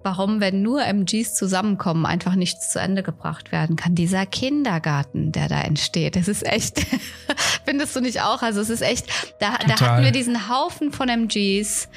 warum, 0.07 0.39
wenn 0.39 0.61
nur 0.61 0.85
MGs 0.85 1.35
zusammenkommen, 1.35 2.05
einfach 2.05 2.35
nichts 2.35 2.69
zu 2.69 2.79
Ende 2.79 3.03
gebracht 3.03 3.51
werden 3.51 3.75
kann. 3.75 3.93
Dieser 3.93 4.25
Kindergarten, 4.25 5.33
der 5.33 5.49
da 5.49 5.59
entsteht, 5.61 6.15
das 6.15 6.29
ist 6.29 6.45
echt, 6.45 6.85
findest 7.65 7.93
du 7.93 7.99
nicht 7.99 8.21
auch? 8.21 8.41
Also 8.41 8.61
es 8.61 8.69
ist 8.69 8.81
echt, 8.81 9.07
da, 9.39 9.57
da 9.67 9.79
hatten 9.79 10.05
wir 10.05 10.11
diesen 10.11 10.49
Haufen 10.49 10.93
von 10.93 11.09
MGs, 11.09 11.89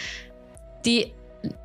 die 0.84 1.12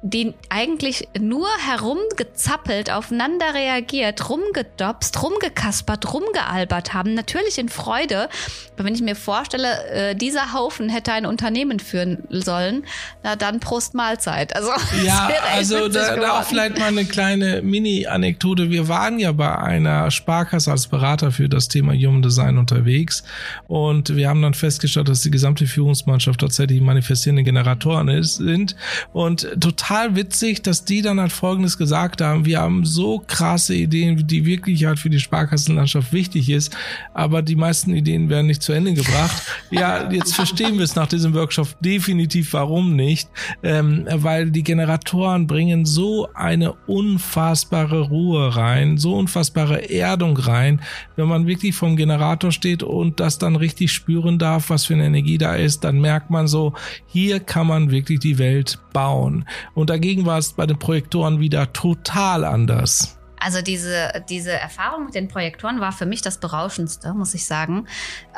die 0.01 0.33
eigentlich 0.49 1.07
nur 1.19 1.47
herumgezappelt, 1.65 2.91
aufeinander 2.91 3.53
reagiert, 3.53 4.29
rumgedopst, 4.29 5.21
rumgekaspert, 5.21 6.13
rumgealbert 6.13 6.93
haben, 6.93 7.13
natürlich 7.13 7.57
in 7.57 7.69
Freude. 7.69 8.29
Aber 8.75 8.85
wenn 8.85 8.95
ich 8.95 9.01
mir 9.01 9.15
vorstelle, 9.15 9.85
äh, 9.87 10.15
dieser 10.15 10.53
Haufen 10.53 10.89
hätte 10.89 11.11
ein 11.11 11.25
Unternehmen 11.25 11.79
führen 11.79 12.19
sollen, 12.29 12.85
na 13.23 13.35
dann 13.35 13.59
Prost 13.59 13.95
Mahlzeit. 13.95 14.55
Also, 14.55 14.69
ja, 15.05 15.29
also 15.53 15.89
da, 15.89 16.15
da 16.15 16.39
auch 16.39 16.43
vielleicht 16.43 16.77
mal 16.77 16.87
eine 16.87 17.05
kleine 17.05 17.61
Mini-Anekdote. 17.61 18.69
Wir 18.69 18.87
waren 18.87 19.19
ja 19.19 19.31
bei 19.31 19.57
einer 19.57 20.11
Sparkasse 20.11 20.71
als 20.71 20.87
Berater 20.87 21.31
für 21.31 21.49
das 21.49 21.67
Thema 21.67 21.93
Human 21.93 22.21
Design 22.21 22.57
unterwegs 22.57 23.23
und 23.67 24.15
wir 24.15 24.29
haben 24.29 24.41
dann 24.41 24.53
festgestellt, 24.53 25.09
dass 25.09 25.21
die 25.21 25.31
gesamte 25.31 25.65
Führungsmannschaft 25.65 26.39
tatsächlich 26.39 26.79
manifestierende 26.79 27.43
Generatoren 27.43 28.07
ist, 28.07 28.35
sind 28.35 28.75
und 29.11 29.47
total 29.65 30.15
witzig, 30.15 30.61
dass 30.61 30.85
die 30.85 31.01
dann 31.01 31.19
halt 31.19 31.31
Folgendes 31.31 31.75
gesagt 31.75 32.21
haben. 32.21 32.45
Wir 32.45 32.61
haben 32.61 32.85
so 32.85 33.23
krasse 33.25 33.73
Ideen, 33.73 34.27
die 34.27 34.45
wirklich 34.45 34.85
halt 34.85 34.99
für 34.99 35.09
die 35.09 35.19
Sparkassenlandschaft 35.19 36.13
wichtig 36.13 36.51
ist, 36.51 36.77
aber 37.15 37.41
die 37.41 37.55
meisten 37.55 37.91
Ideen 37.95 38.29
werden 38.29 38.45
nicht 38.45 38.61
zu 38.61 38.73
Ende 38.73 38.93
gebracht. 38.93 39.41
ja, 39.71 40.11
jetzt 40.11 40.35
verstehen 40.35 40.75
wir 40.77 40.83
es 40.83 40.95
nach 40.95 41.07
diesem 41.07 41.33
Workshop 41.33 41.69
definitiv, 41.79 42.53
warum 42.53 42.95
nicht. 42.95 43.27
Ähm, 43.63 44.05
weil 44.11 44.51
die 44.51 44.61
Generatoren 44.61 45.47
bringen 45.47 45.87
so 45.87 46.29
eine 46.35 46.73
unfassbare 46.85 48.01
Ruhe 48.01 48.55
rein, 48.55 48.99
so 48.99 49.15
unfassbare 49.15 49.89
Erdung 49.89 50.37
rein, 50.37 50.79
wenn 51.15 51.27
man 51.27 51.47
wirklich 51.47 51.73
vom 51.73 51.95
Generator 51.95 52.51
steht 52.51 52.83
und 52.83 53.19
das 53.19 53.39
dann 53.39 53.55
richtig 53.55 53.91
spüren 53.91 54.37
darf, 54.37 54.69
was 54.69 54.85
für 54.85 54.93
eine 54.93 55.05
Energie 55.05 55.39
da 55.39 55.55
ist, 55.55 55.83
dann 55.83 55.99
merkt 56.01 56.29
man 56.29 56.47
so, 56.47 56.73
hier 57.07 57.39
kann 57.39 57.65
man 57.65 57.89
wirklich 57.89 58.19
die 58.19 58.37
Welt 58.37 58.77
bauen. 58.93 59.45
Und 59.73 59.89
dagegen 59.89 60.25
war 60.25 60.37
es 60.37 60.53
bei 60.53 60.65
den 60.65 60.79
Projektoren 60.79 61.39
wieder 61.39 61.71
total 61.73 62.43
anders. 62.43 63.17
Also 63.39 63.61
diese, 63.61 64.23
diese 64.29 64.51
Erfahrung 64.51 65.05
mit 65.05 65.15
den 65.15 65.27
Projektoren 65.27 65.79
war 65.79 65.91
für 65.91 66.05
mich 66.05 66.21
das 66.21 66.39
Berauschendste, 66.39 67.13
muss 67.13 67.33
ich 67.33 67.45
sagen. 67.45 67.87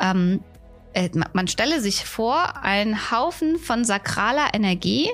Ähm, 0.00 0.40
äh, 0.92 1.08
man 1.32 1.48
stelle 1.48 1.80
sich 1.80 2.04
vor, 2.04 2.62
ein 2.62 3.10
Haufen 3.10 3.58
von 3.58 3.84
sakraler 3.84 4.48
Energie, 4.52 5.08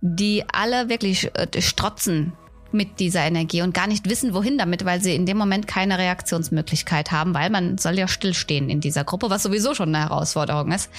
die 0.00 0.44
alle 0.52 0.88
wirklich 0.88 1.30
äh, 1.34 1.60
strotzen 1.60 2.32
mit 2.72 3.00
dieser 3.00 3.22
Energie 3.22 3.62
und 3.62 3.74
gar 3.74 3.86
nicht 3.86 4.08
wissen, 4.08 4.34
wohin 4.34 4.58
damit, 4.58 4.84
weil 4.84 5.00
sie 5.00 5.14
in 5.14 5.26
dem 5.26 5.36
Moment 5.36 5.66
keine 5.66 5.98
Reaktionsmöglichkeit 5.98 7.10
haben, 7.10 7.34
weil 7.34 7.50
man 7.50 7.78
soll 7.78 7.98
ja 7.98 8.06
stillstehen 8.06 8.70
in 8.70 8.80
dieser 8.80 9.04
Gruppe, 9.04 9.30
was 9.30 9.42
sowieso 9.42 9.74
schon 9.74 9.94
eine 9.94 10.04
Herausforderung 10.04 10.70
ist. 10.70 10.90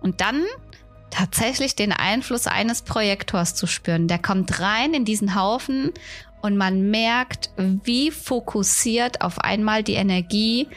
Und 0.00 0.20
dann 0.20 0.42
tatsächlich 1.12 1.76
den 1.76 1.92
Einfluss 1.92 2.46
eines 2.46 2.82
Projektors 2.82 3.54
zu 3.54 3.66
spüren. 3.66 4.08
Der 4.08 4.18
kommt 4.18 4.60
rein 4.60 4.94
in 4.94 5.04
diesen 5.04 5.34
Haufen 5.34 5.92
und 6.40 6.56
man 6.56 6.90
merkt, 6.90 7.50
wie 7.56 8.10
fokussiert 8.10 9.20
auf 9.20 9.38
einmal 9.38 9.82
die 9.82 9.94
Energie 9.94 10.68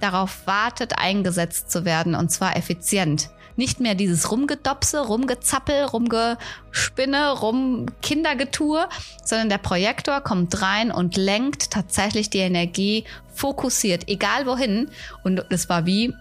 darauf 0.00 0.46
wartet, 0.46 0.98
eingesetzt 0.98 1.70
zu 1.70 1.84
werden 1.84 2.14
und 2.14 2.30
zwar 2.30 2.56
effizient. 2.56 3.30
Nicht 3.54 3.80
mehr 3.80 3.94
dieses 3.94 4.30
Rumgedopse, 4.30 5.06
Rumgezappel, 5.06 5.84
Rumgespinne, 5.84 7.32
Rumkindergetue, 7.38 8.88
sondern 9.24 9.50
der 9.50 9.58
Projektor 9.58 10.22
kommt 10.22 10.62
rein 10.62 10.90
und 10.90 11.16
lenkt 11.16 11.70
tatsächlich 11.70 12.30
die 12.30 12.38
Energie 12.38 13.04
fokussiert, 13.34 14.08
egal 14.08 14.46
wohin. 14.46 14.90
Und 15.22 15.44
es 15.50 15.68
war 15.68 15.84
wie, 15.84 16.14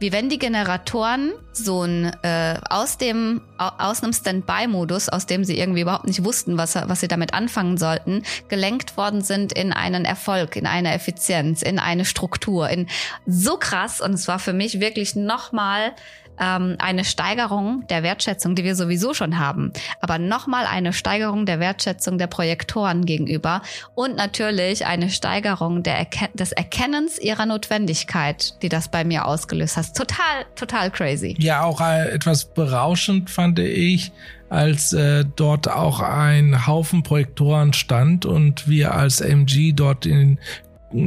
wie 0.00 0.12
wenn 0.12 0.30
die 0.30 0.38
Generatoren 0.38 1.32
so 1.52 1.82
ein 1.82 2.06
äh, 2.22 2.58
aus 2.68 2.96
dem 2.96 3.42
aus 3.58 4.02
einem 4.02 4.14
Standby-Modus, 4.14 5.10
aus 5.10 5.26
dem 5.26 5.44
sie 5.44 5.58
irgendwie 5.58 5.82
überhaupt 5.82 6.06
nicht 6.06 6.24
wussten, 6.24 6.56
was, 6.56 6.74
was 6.74 7.00
sie 7.00 7.08
damit 7.08 7.34
anfangen 7.34 7.76
sollten, 7.76 8.22
gelenkt 8.48 8.96
worden 8.96 9.20
sind 9.20 9.52
in 9.52 9.74
einen 9.74 10.06
Erfolg, 10.06 10.56
in 10.56 10.66
eine 10.66 10.94
Effizienz, 10.94 11.60
in 11.60 11.78
eine 11.78 12.06
Struktur, 12.06 12.70
in 12.70 12.88
so 13.26 13.58
krass. 13.58 14.00
Und 14.00 14.14
es 14.14 14.26
war 14.26 14.38
für 14.38 14.54
mich 14.54 14.80
wirklich 14.80 15.14
nochmal 15.14 15.92
ähm, 16.40 16.76
eine 16.78 17.04
Steigerung 17.04 17.86
der 17.88 18.02
Wertschätzung, 18.02 18.54
die 18.54 18.64
wir 18.64 18.74
sowieso 18.74 19.14
schon 19.14 19.38
haben, 19.38 19.72
aber 20.00 20.18
nochmal 20.18 20.66
eine 20.66 20.92
Steigerung 20.92 21.46
der 21.46 21.60
Wertschätzung 21.60 22.18
der 22.18 22.26
Projektoren 22.26 23.04
gegenüber 23.04 23.62
und 23.94 24.16
natürlich 24.16 24.86
eine 24.86 25.10
Steigerung 25.10 25.82
der 25.82 25.98
Erken 25.98 26.28
des 26.34 26.52
Erkennens 26.52 27.18
ihrer 27.18 27.46
Notwendigkeit, 27.46 28.60
die 28.62 28.68
das 28.68 28.88
bei 28.88 29.04
mir 29.04 29.26
ausgelöst 29.26 29.76
hat. 29.76 29.94
Total, 29.94 30.46
total 30.54 30.90
crazy. 30.90 31.36
Ja, 31.38 31.62
auch 31.62 31.80
äh, 31.80 32.10
etwas 32.10 32.46
berauschend 32.46 33.30
fand 33.30 33.58
ich, 33.58 34.12
als 34.48 34.92
äh, 34.92 35.24
dort 35.36 35.68
auch 35.68 36.00
ein 36.00 36.66
Haufen 36.66 37.02
Projektoren 37.02 37.72
stand 37.72 38.26
und 38.26 38.68
wir 38.68 38.94
als 38.94 39.20
MG 39.20 39.72
dort 39.72 40.06
in 40.06 40.38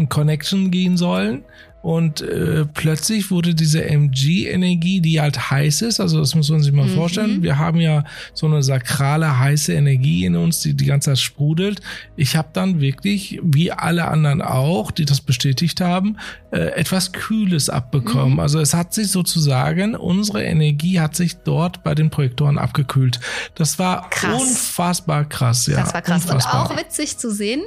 Connection 0.07 0.71
gehen 0.71 0.95
sollen 0.95 1.43
und 1.83 2.21
äh, 2.21 2.65
plötzlich 2.65 3.29
wurde 3.29 3.53
diese 3.53 3.83
MG-Energie, 3.83 5.01
die 5.01 5.19
halt 5.19 5.51
heiß 5.51 5.81
ist, 5.81 5.99
also 5.99 6.17
das 6.17 6.33
muss 6.33 6.49
man 6.49 6.63
sich 6.63 6.71
mal 6.71 6.85
mhm. 6.85 6.95
vorstellen. 6.95 7.43
Wir 7.43 7.57
haben 7.57 7.81
ja 7.81 8.05
so 8.33 8.45
eine 8.45 8.63
sakrale 8.63 9.37
heiße 9.37 9.73
Energie 9.73 10.23
in 10.23 10.37
uns, 10.37 10.61
die 10.61 10.75
die 10.75 10.85
ganze 10.85 11.09
Zeit 11.09 11.19
sprudelt. 11.19 11.81
Ich 12.15 12.37
habe 12.37 12.47
dann 12.53 12.79
wirklich, 12.79 13.41
wie 13.43 13.73
alle 13.73 14.05
anderen 14.07 14.41
auch, 14.41 14.91
die 14.91 15.03
das 15.03 15.19
bestätigt 15.19 15.81
haben, 15.81 16.15
äh, 16.51 16.67
etwas 16.69 17.11
Kühles 17.11 17.69
abbekommen. 17.69 18.35
Mhm. 18.35 18.39
Also 18.39 18.61
es 18.61 18.73
hat 18.73 18.93
sich 18.93 19.11
sozusagen, 19.11 19.95
unsere 19.95 20.41
Energie 20.41 21.01
hat 21.01 21.17
sich 21.17 21.35
dort 21.35 21.83
bei 21.83 21.95
den 21.95 22.09
Projektoren 22.09 22.57
abgekühlt. 22.57 23.19
Das 23.55 23.77
war 23.77 24.09
krass. 24.09 24.41
unfassbar 24.41 25.25
krass. 25.25 25.67
Ja, 25.67 25.81
das 25.81 25.93
war 25.93 26.01
krass. 26.01 26.23
Unfassbar. 26.23 26.61
Und 26.61 26.71
auch 26.71 26.77
witzig 26.77 27.17
zu 27.17 27.29
sehen. 27.29 27.61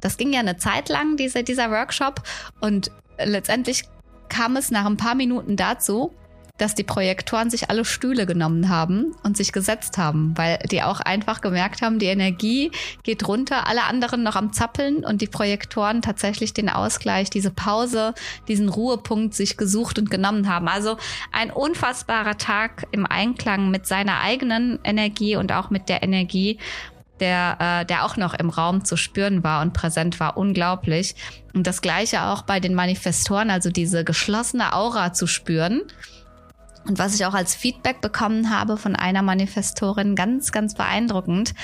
Das 0.00 0.16
ging 0.16 0.32
ja 0.32 0.40
eine 0.40 0.56
Zeit 0.56 0.88
lang, 0.88 1.16
diese, 1.16 1.44
dieser 1.44 1.70
Workshop. 1.70 2.24
Und 2.60 2.90
letztendlich 3.18 3.84
kam 4.28 4.56
es 4.56 4.70
nach 4.70 4.86
ein 4.86 4.96
paar 4.96 5.14
Minuten 5.14 5.56
dazu, 5.56 6.12
dass 6.58 6.74
die 6.74 6.84
Projektoren 6.84 7.50
sich 7.50 7.70
alle 7.70 7.84
Stühle 7.84 8.26
genommen 8.26 8.68
haben 8.68 9.16
und 9.24 9.36
sich 9.36 9.52
gesetzt 9.52 9.98
haben, 9.98 10.32
weil 10.36 10.58
die 10.70 10.82
auch 10.82 11.00
einfach 11.00 11.40
gemerkt 11.40 11.82
haben, 11.82 11.98
die 11.98 12.06
Energie 12.06 12.70
geht 13.02 13.26
runter, 13.26 13.66
alle 13.66 13.84
anderen 13.84 14.22
noch 14.22 14.36
am 14.36 14.52
Zappeln 14.52 15.04
und 15.04 15.22
die 15.22 15.26
Projektoren 15.26 16.02
tatsächlich 16.02 16.52
den 16.52 16.68
Ausgleich, 16.68 17.30
diese 17.30 17.50
Pause, 17.50 18.14
diesen 18.48 18.68
Ruhepunkt 18.68 19.34
sich 19.34 19.56
gesucht 19.56 19.98
und 19.98 20.10
genommen 20.10 20.48
haben. 20.48 20.68
Also 20.68 20.98
ein 21.32 21.50
unfassbarer 21.50 22.38
Tag 22.38 22.86
im 22.92 23.06
Einklang 23.06 23.70
mit 23.70 23.86
seiner 23.86 24.20
eigenen 24.20 24.78
Energie 24.84 25.36
und 25.36 25.52
auch 25.52 25.70
mit 25.70 25.88
der 25.88 26.02
Energie 26.02 26.58
der, 27.20 27.56
äh, 27.60 27.84
der 27.86 28.04
auch 28.04 28.16
noch 28.16 28.34
im 28.34 28.50
Raum 28.50 28.84
zu 28.84 28.96
spüren 28.96 29.44
war 29.44 29.62
und 29.62 29.72
präsent 29.72 30.20
war, 30.20 30.36
unglaublich. 30.36 31.14
Und 31.54 31.66
das 31.66 31.82
gleiche 31.82 32.22
auch 32.22 32.42
bei 32.42 32.60
den 32.60 32.74
Manifestoren, 32.74 33.50
also 33.50 33.70
diese 33.70 34.04
geschlossene 34.04 34.74
Aura 34.74 35.12
zu 35.12 35.26
spüren. 35.26 35.82
Und 36.84 36.98
was 36.98 37.14
ich 37.14 37.24
auch 37.26 37.34
als 37.34 37.54
Feedback 37.54 38.00
bekommen 38.00 38.50
habe 38.50 38.76
von 38.76 38.96
einer 38.96 39.22
Manifestorin, 39.22 40.16
ganz, 40.16 40.50
ganz 40.50 40.74
beeindruckend, 40.74 41.54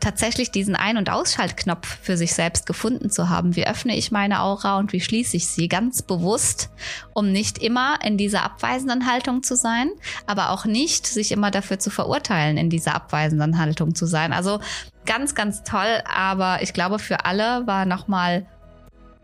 tatsächlich 0.00 0.50
diesen 0.50 0.76
Ein- 0.76 0.96
und 0.96 1.10
Ausschaltknopf 1.10 1.98
für 2.02 2.16
sich 2.16 2.34
selbst 2.34 2.66
gefunden 2.66 3.10
zu 3.10 3.28
haben. 3.28 3.56
Wie 3.56 3.66
öffne 3.66 3.96
ich 3.96 4.10
meine 4.10 4.42
Aura 4.42 4.78
und 4.78 4.92
wie 4.92 5.00
schließe 5.00 5.36
ich 5.36 5.48
sie 5.48 5.68
ganz 5.68 6.02
bewusst, 6.02 6.70
um 7.14 7.32
nicht 7.32 7.58
immer 7.58 7.98
in 8.04 8.16
dieser 8.16 8.42
abweisenden 8.44 9.10
Haltung 9.10 9.42
zu 9.42 9.56
sein, 9.56 9.90
aber 10.26 10.50
auch 10.50 10.64
nicht 10.64 11.06
sich 11.06 11.32
immer 11.32 11.50
dafür 11.50 11.78
zu 11.78 11.90
verurteilen, 11.90 12.56
in 12.56 12.70
dieser 12.70 12.94
abweisenden 12.94 13.58
Haltung 13.58 13.94
zu 13.94 14.06
sein. 14.06 14.32
Also 14.32 14.60
ganz, 15.06 15.34
ganz 15.34 15.62
toll, 15.62 16.02
aber 16.04 16.62
ich 16.62 16.72
glaube, 16.72 16.98
für 16.98 17.24
alle 17.24 17.66
war 17.66 17.84
nochmal 17.84 18.46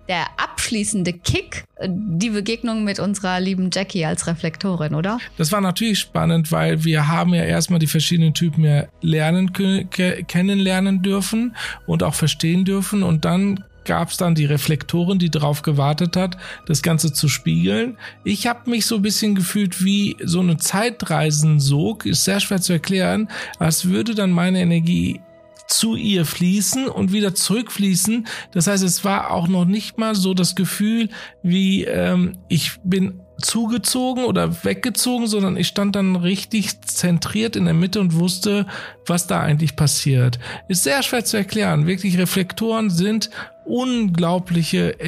der 0.08 0.26
abschließende 0.36 1.12
Kick 1.12 1.64
äh, 1.76 1.88
die 1.90 2.30
Begegnung 2.30 2.84
mit 2.84 2.98
unserer 2.98 3.40
lieben 3.40 3.70
Jackie 3.72 4.04
als 4.04 4.26
Reflektorin, 4.26 4.94
oder? 4.94 5.18
Das 5.36 5.52
war 5.52 5.60
natürlich 5.60 5.98
spannend, 5.98 6.52
weil 6.52 6.84
wir 6.84 7.08
haben 7.08 7.34
ja 7.34 7.44
erstmal 7.44 7.78
die 7.78 7.86
verschiedenen 7.86 8.34
Typen 8.34 8.64
ja 8.64 8.84
lernen 9.00 9.52
kennenlernen 9.52 11.02
dürfen 11.02 11.56
und 11.86 12.02
auch 12.02 12.14
verstehen 12.14 12.64
dürfen 12.64 13.02
und 13.02 13.24
dann 13.24 13.64
gab 13.84 14.08
es 14.08 14.16
dann 14.16 14.34
die 14.34 14.46
Reflektoren, 14.46 15.18
die 15.18 15.30
darauf 15.30 15.62
gewartet 15.62 16.16
hat, 16.16 16.36
das 16.66 16.82
Ganze 16.82 17.12
zu 17.12 17.28
spiegeln. 17.28 17.96
Ich 18.24 18.46
habe 18.46 18.70
mich 18.70 18.86
so 18.86 18.96
ein 18.96 19.02
bisschen 19.02 19.34
gefühlt 19.34 19.84
wie 19.84 20.16
so 20.22 20.40
eine 20.40 20.56
Zeitreisensog, 20.56 22.06
ist 22.06 22.24
sehr 22.24 22.40
schwer 22.40 22.60
zu 22.60 22.72
erklären, 22.72 23.28
als 23.58 23.86
würde 23.86 24.14
dann 24.14 24.30
meine 24.30 24.60
Energie 24.60 25.20
zu 25.68 25.96
ihr 25.96 26.24
fließen 26.24 26.88
und 26.88 27.12
wieder 27.12 27.34
zurückfließen. 27.34 28.26
Das 28.52 28.66
heißt, 28.66 28.84
es 28.84 29.04
war 29.04 29.30
auch 29.30 29.48
noch 29.48 29.64
nicht 29.64 29.98
mal 29.98 30.14
so 30.14 30.34
das 30.34 30.54
Gefühl, 30.54 31.08
wie 31.42 31.84
ähm, 31.84 32.38
ich 32.48 32.78
bin 32.84 33.20
zugezogen 33.40 34.24
oder 34.24 34.64
weggezogen, 34.64 35.26
sondern 35.26 35.56
ich 35.56 35.68
stand 35.68 35.96
dann 35.96 36.16
richtig 36.16 36.80
zentriert 36.82 37.56
in 37.56 37.64
der 37.64 37.74
Mitte 37.74 38.00
und 38.00 38.14
wusste, 38.14 38.66
was 39.06 39.26
da 39.26 39.40
eigentlich 39.40 39.76
passiert. 39.76 40.38
Ist 40.68 40.84
sehr 40.84 41.02
schwer 41.02 41.24
zu 41.24 41.36
erklären. 41.36 41.86
Wirklich 41.86 42.18
Reflektoren 42.18 42.90
sind 42.90 43.30
unglaubliche 43.64 45.00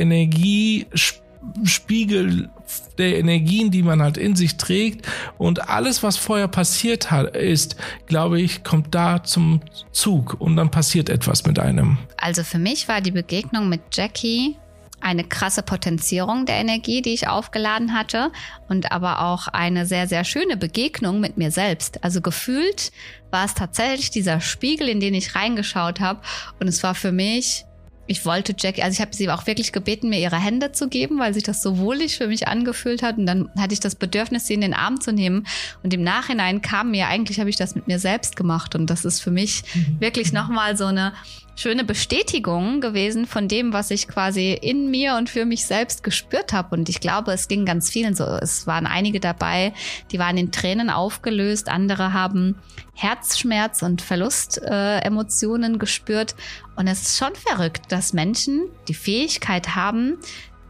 Energiespiegel 1.54 2.50
der 2.98 3.18
Energien, 3.18 3.70
die 3.70 3.82
man 3.82 4.02
halt 4.02 4.16
in 4.16 4.36
sich 4.36 4.56
trägt 4.56 5.06
und 5.38 5.68
alles, 5.68 6.02
was 6.02 6.16
vorher 6.16 6.48
passiert 6.48 7.10
hat, 7.10 7.36
ist, 7.36 7.76
glaube 8.06 8.40
ich, 8.40 8.64
kommt 8.64 8.94
da 8.94 9.22
zum 9.22 9.60
Zug 9.92 10.36
und 10.40 10.56
dann 10.56 10.70
passiert 10.70 11.08
etwas 11.08 11.44
mit 11.46 11.58
einem. 11.58 11.98
Also 12.16 12.42
für 12.42 12.58
mich 12.58 12.88
war 12.88 13.00
die 13.00 13.12
Begegnung 13.12 13.68
mit 13.68 13.80
Jackie 13.92 14.56
eine 15.00 15.24
krasse 15.24 15.62
Potenzierung 15.62 16.46
der 16.46 16.56
Energie, 16.56 17.02
die 17.02 17.12
ich 17.12 17.28
aufgeladen 17.28 17.92
hatte 17.92 18.32
und 18.68 18.90
aber 18.92 19.22
auch 19.22 19.46
eine 19.46 19.86
sehr, 19.86 20.08
sehr 20.08 20.24
schöne 20.24 20.56
Begegnung 20.56 21.20
mit 21.20 21.36
mir 21.36 21.50
selbst. 21.50 22.02
Also 22.02 22.20
gefühlt 22.20 22.90
war 23.30 23.44
es 23.44 23.54
tatsächlich 23.54 24.10
dieser 24.10 24.40
Spiegel, 24.40 24.88
in 24.88 24.98
den 24.98 25.14
ich 25.14 25.34
reingeschaut 25.34 26.00
habe 26.00 26.20
und 26.58 26.66
es 26.66 26.82
war 26.82 26.94
für 26.94 27.12
mich 27.12 27.66
ich 28.06 28.24
wollte 28.24 28.54
Jackie, 28.56 28.82
also 28.82 28.94
ich 28.94 29.00
habe 29.00 29.14
sie 29.14 29.28
auch 29.30 29.46
wirklich 29.46 29.72
gebeten, 29.72 30.08
mir 30.08 30.20
ihre 30.20 30.36
Hände 30.36 30.72
zu 30.72 30.88
geben, 30.88 31.18
weil 31.18 31.34
sich 31.34 31.42
das 31.42 31.62
so 31.62 31.78
wohlig 31.78 32.16
für 32.16 32.28
mich 32.28 32.48
angefühlt 32.48 33.02
hat. 33.02 33.18
Und 33.18 33.26
dann 33.26 33.50
hatte 33.58 33.74
ich 33.74 33.80
das 33.80 33.94
Bedürfnis, 33.94 34.46
sie 34.46 34.54
in 34.54 34.60
den 34.60 34.74
Arm 34.74 35.00
zu 35.00 35.12
nehmen. 35.12 35.46
Und 35.82 35.92
im 35.92 36.02
Nachhinein 36.02 36.62
kam 36.62 36.92
mir, 36.92 37.08
eigentlich 37.08 37.40
habe 37.40 37.50
ich 37.50 37.56
das 37.56 37.74
mit 37.74 37.88
mir 37.88 37.98
selbst 37.98 38.36
gemacht. 38.36 38.74
Und 38.74 38.88
das 38.88 39.04
ist 39.04 39.20
für 39.20 39.30
mich 39.30 39.62
mhm. 39.74 40.00
wirklich 40.00 40.32
nochmal 40.32 40.76
so 40.76 40.86
eine 40.86 41.12
schöne 41.56 41.84
Bestätigung 41.84 42.80
gewesen 42.80 43.26
von 43.26 43.48
dem, 43.48 43.72
was 43.72 43.90
ich 43.90 44.06
quasi 44.06 44.52
in 44.52 44.90
mir 44.90 45.16
und 45.16 45.30
für 45.30 45.46
mich 45.46 45.66
selbst 45.66 46.04
gespürt 46.04 46.52
habe. 46.52 46.76
Und 46.76 46.88
ich 46.88 47.00
glaube, 47.00 47.32
es 47.32 47.48
ging 47.48 47.64
ganz 47.64 47.90
vielen 47.90 48.14
so. 48.14 48.24
Es 48.24 48.66
waren 48.66 48.86
einige 48.86 49.18
dabei, 49.18 49.72
die 50.12 50.18
waren 50.18 50.36
in 50.36 50.52
Tränen 50.52 50.90
aufgelöst, 50.90 51.68
andere 51.68 52.12
haben 52.12 52.56
Herzschmerz 52.94 53.82
und 53.82 54.02
Verlustemotionen 54.02 55.74
äh, 55.74 55.78
gespürt. 55.78 56.36
Und 56.76 56.86
es 56.88 57.02
ist 57.02 57.18
schon 57.18 57.34
verrückt, 57.34 57.90
dass 57.90 58.12
Menschen 58.12 58.68
die 58.86 58.94
Fähigkeit 58.94 59.74
haben, 59.74 60.18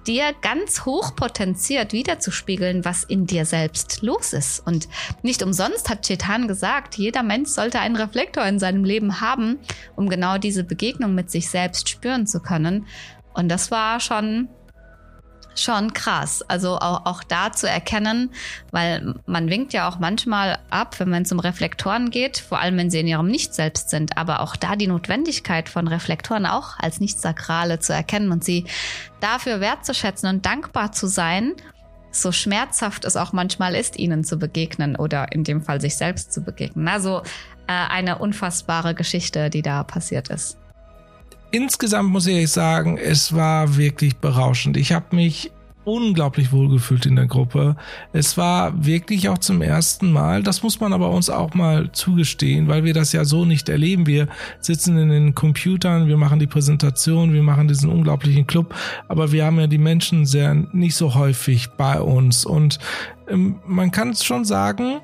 dir 0.07 0.35
ganz 0.41 0.85
hoch 0.85 1.15
potenziert 1.17 1.93
wiederzuspiegeln, 1.93 2.85
was 2.85 3.05
in 3.05 3.27
dir 3.27 3.45
selbst 3.45 4.03
los 4.03 4.33
ist. 4.33 4.67
Und 4.67 4.89
nicht 5.23 5.43
umsonst 5.43 5.89
hat 5.89 6.07
Chetan 6.07 6.49
gesagt, 6.49 6.97
jeder 6.97 7.23
Mensch 7.23 7.51
sollte 7.51 7.81
einen 7.81 7.97
Reflektor 7.97 8.45
in 8.45 8.59
seinem 8.59 8.85
Leben 8.85 9.21
haben, 9.21 9.59
um 9.95 10.09
genau 10.09 10.39
diese 10.39 10.65
Begegnung 10.65 11.15
mit 11.15 11.31
sich 11.31 11.51
selbst 11.51 11.89
spüren 11.89 12.27
zu 12.27 12.41
können. 12.41 12.87
Und 13.35 13.49
das 13.49 13.71
war 13.71 14.01
schon 14.01 14.49
schon 15.61 15.93
krass. 15.93 16.43
Also 16.49 16.77
auch, 16.79 17.07
auch 17.07 17.23
da 17.23 17.53
zu 17.53 17.69
erkennen, 17.69 18.31
weil 18.71 19.15
man 19.27 19.49
winkt 19.49 19.73
ja 19.73 19.89
auch 19.89 19.99
manchmal 19.99 20.59
ab, 20.71 20.99
wenn 20.99 21.11
man 21.11 21.25
zum 21.25 21.39
Reflektoren 21.39 22.11
geht, 22.11 22.39
vor 22.39 22.61
allem 22.61 22.77
wenn 22.77 22.91
sie 22.91 23.01
in 23.01 23.07
ihrem 23.07 23.29
Nicht-Selbst 23.29 23.91
sind. 23.91 24.17
Aber 24.17 24.41
auch 24.41 24.57
da 24.57 24.77
die 24.77 24.87
Notwendigkeit 24.87 25.69
von 25.69 25.89
Reflektoren 25.89 26.47
auch 26.47 26.79
als 26.79 27.01
Nicht-Sakrale 27.01 27.79
zu 27.79 27.93
erkennen 27.93 28.33
und 28.33 28.45
sie 28.45 28.65
dafür 29.21 29.61
wertzuschätzen 29.61 30.29
und 30.29 30.47
dankbar 30.47 30.93
zu 30.93 31.07
sein, 31.07 31.53
so 32.11 32.33
schmerzhaft 32.33 33.05
es 33.05 33.17
auch 33.17 33.33
manchmal 33.33 33.75
ist, 33.75 33.99
ihnen 33.99 34.25
zu 34.25 34.39
begegnen 34.39 34.97
oder 34.97 35.33
in 35.33 35.45
dem 35.45 35.63
Fall 35.63 35.81
sich 35.81 35.97
selbst 35.97 36.33
zu 36.33 36.43
begegnen. 36.43 36.89
Also 36.89 37.23
äh, 37.67 37.73
eine 37.73 38.19
unfassbare 38.19 38.95
Geschichte, 38.95 39.51
die 39.51 39.63
da 39.63 39.85
passiert 39.85 40.29
ist 40.31 40.59
insgesamt 41.57 42.11
muss 42.11 42.27
ich 42.27 42.51
sagen, 42.51 42.99
es 42.99 43.35
war 43.35 43.77
wirklich 43.77 44.17
berauschend. 44.17 44.77
Ich 44.77 44.93
habe 44.93 45.17
mich 45.17 45.51
unglaublich 45.85 46.53
wohlgefühlt 46.53 47.07
in 47.07 47.17
der 47.17 47.27
Gruppe. 47.27 47.77
Es 48.13 48.37
war 48.37 48.85
wirklich 48.85 49.29
auch 49.29 49.39
zum 49.39 49.63
ersten 49.63 50.13
Mal, 50.13 50.43
das 50.43 50.63
muss 50.63 50.81
man 50.81 50.93
aber 50.93 51.11
uns 51.11 51.31
auch 51.31 51.55
mal 51.55 51.93
zugestehen, 51.93 52.67
weil 52.67 52.85
wir 52.85 52.93
das 52.93 53.13
ja 53.13 53.25
so 53.25 53.45
nicht 53.45 53.69
erleben. 53.69 54.07
Wir 54.07 54.27
sitzen 54.59 54.99
in 54.99 55.09
den 55.09 55.35
Computern, 55.35 56.09
wir 56.09 56.17
machen 56.17 56.41
die 56.41 56.49
Präsentation, 56.49 57.33
wir 57.33 57.43
machen 57.43 57.69
diesen 57.69 57.89
unglaublichen 57.89 58.47
Club, 58.47 58.75
aber 59.09 59.31
wir 59.31 59.47
haben 59.47 59.61
ja 59.61 59.69
die 59.69 59.79
Menschen 59.79 60.27
sehr 60.27 60.55
nicht 60.55 60.97
so 60.97 61.15
häufig 61.15 61.69
bei 61.77 62.01
uns 62.01 62.45
und 62.45 62.81
ähm, 63.29 63.61
man 63.65 63.93
kann 63.93 64.11
es 64.11 64.25
schon 64.25 64.45
sagen, 64.45 65.01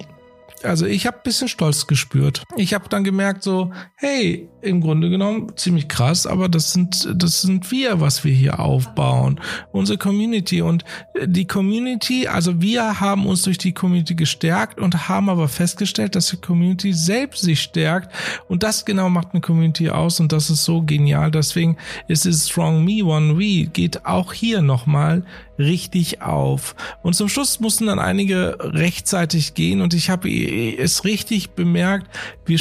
also 0.64 0.86
ich 0.86 1.06
habe 1.06 1.18
bisschen 1.22 1.48
Stolz 1.48 1.86
gespürt. 1.86 2.42
Ich 2.56 2.74
habe 2.74 2.88
dann 2.88 3.04
gemerkt 3.04 3.42
so, 3.42 3.70
hey, 3.96 4.48
im 4.60 4.80
Grunde 4.80 5.10
genommen 5.10 5.52
ziemlich 5.56 5.88
krass, 5.88 6.26
aber 6.26 6.48
das 6.48 6.72
sind 6.72 7.08
das 7.14 7.42
sind 7.42 7.70
wir, 7.70 8.00
was 8.00 8.24
wir 8.24 8.32
hier 8.32 8.60
aufbauen, 8.60 9.40
unsere 9.72 9.98
Community 9.98 10.62
und 10.62 10.84
die 11.24 11.46
Community, 11.46 12.28
also 12.28 12.60
wir 12.60 13.00
haben 13.00 13.26
uns 13.26 13.42
durch 13.42 13.58
die 13.58 13.72
Community 13.72 14.14
gestärkt 14.14 14.80
und 14.80 15.08
haben 15.08 15.28
aber 15.28 15.48
festgestellt, 15.48 16.14
dass 16.14 16.28
die 16.28 16.36
Community 16.36 16.92
selbst 16.92 17.42
sich 17.42 17.60
stärkt 17.60 18.12
und 18.48 18.62
das 18.62 18.84
genau 18.84 19.10
macht 19.10 19.28
eine 19.32 19.40
Community 19.40 19.90
aus 19.90 20.20
und 20.20 20.32
das 20.32 20.50
ist 20.50 20.64
so 20.64 20.82
genial. 20.82 21.30
Deswegen 21.30 21.76
ist 22.08 22.26
es 22.26 22.48
Strong 22.48 22.84
Me 22.84 23.04
One 23.04 23.38
We 23.38 23.66
geht 23.66 24.06
auch 24.06 24.32
hier 24.32 24.62
nochmal 24.62 25.24
richtig 25.58 26.22
auf. 26.22 26.74
Und 27.02 27.14
zum 27.14 27.28
Schluss 27.28 27.60
mussten 27.60 27.86
dann 27.86 27.98
einige 27.98 28.56
rechtzeitig 28.60 29.54
gehen 29.54 29.80
und 29.80 29.94
ich 29.94 30.10
habe 30.10 30.28
es 30.30 31.04
richtig 31.04 31.50
bemerkt, 31.50 32.08
wie, 32.46 32.58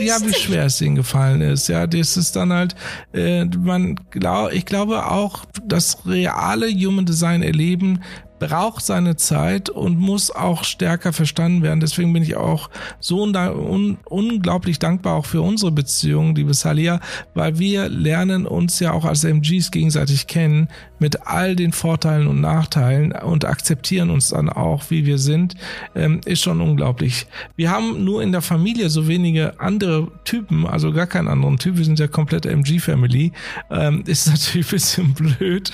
ja, 0.00 0.16
wie 0.24 0.34
schwer 0.34 0.66
es 0.66 0.80
ihnen 0.80 0.96
gefallen 0.96 1.40
ist. 1.40 1.68
Ja, 1.68 1.86
das 1.86 2.16
ist 2.16 2.36
dann 2.36 2.52
halt, 2.52 2.74
äh, 3.12 3.44
man 3.44 3.96
glaub, 4.10 4.52
ich 4.52 4.66
glaube 4.66 5.10
auch, 5.10 5.44
das 5.64 6.06
reale 6.06 6.68
Human 6.70 7.06
Design 7.06 7.42
erleben 7.42 8.00
braucht 8.38 8.84
seine 8.84 9.16
Zeit 9.16 9.68
und 9.70 9.98
muss 9.98 10.30
auch 10.30 10.64
stärker 10.64 11.12
verstanden 11.12 11.62
werden. 11.62 11.80
Deswegen 11.80 12.12
bin 12.12 12.22
ich 12.22 12.36
auch 12.36 12.70
so 13.00 13.22
un 13.22 13.98
unglaublich 14.04 14.78
dankbar 14.78 15.14
auch 15.14 15.26
für 15.26 15.42
unsere 15.42 15.72
Beziehung, 15.72 16.34
liebe 16.34 16.54
Salia, 16.54 17.00
weil 17.34 17.58
wir 17.58 17.88
lernen 17.88 18.46
uns 18.46 18.80
ja 18.80 18.92
auch 18.92 19.04
als 19.04 19.24
MGs 19.24 19.70
gegenseitig 19.70 20.26
kennen 20.26 20.68
mit 20.98 21.26
all 21.26 21.56
den 21.56 21.72
Vorteilen 21.72 22.26
und 22.26 22.40
Nachteilen 22.40 23.12
und 23.12 23.44
akzeptieren 23.44 24.10
uns 24.10 24.28
dann 24.28 24.48
auch, 24.48 24.84
wie 24.90 25.06
wir 25.06 25.18
sind, 25.18 25.54
ähm, 25.94 26.20
ist 26.24 26.42
schon 26.42 26.60
unglaublich. 26.60 27.26
Wir 27.56 27.70
haben 27.70 28.04
nur 28.04 28.22
in 28.22 28.32
der 28.32 28.42
Familie 28.42 28.90
so 28.90 29.08
wenige 29.08 29.60
andere 29.60 30.08
Typen, 30.24 30.66
also 30.66 30.92
gar 30.92 31.06
keinen 31.06 31.28
anderen 31.28 31.58
Typ. 31.58 31.76
Wir 31.76 31.84
sind 31.84 31.98
ja 31.98 32.08
komplett 32.08 32.46
MG-Family. 32.46 33.32
Ähm, 33.70 34.02
ist 34.06 34.28
natürlich 34.28 34.66
ein 34.66 34.70
bisschen 34.70 35.14
blöd, 35.14 35.72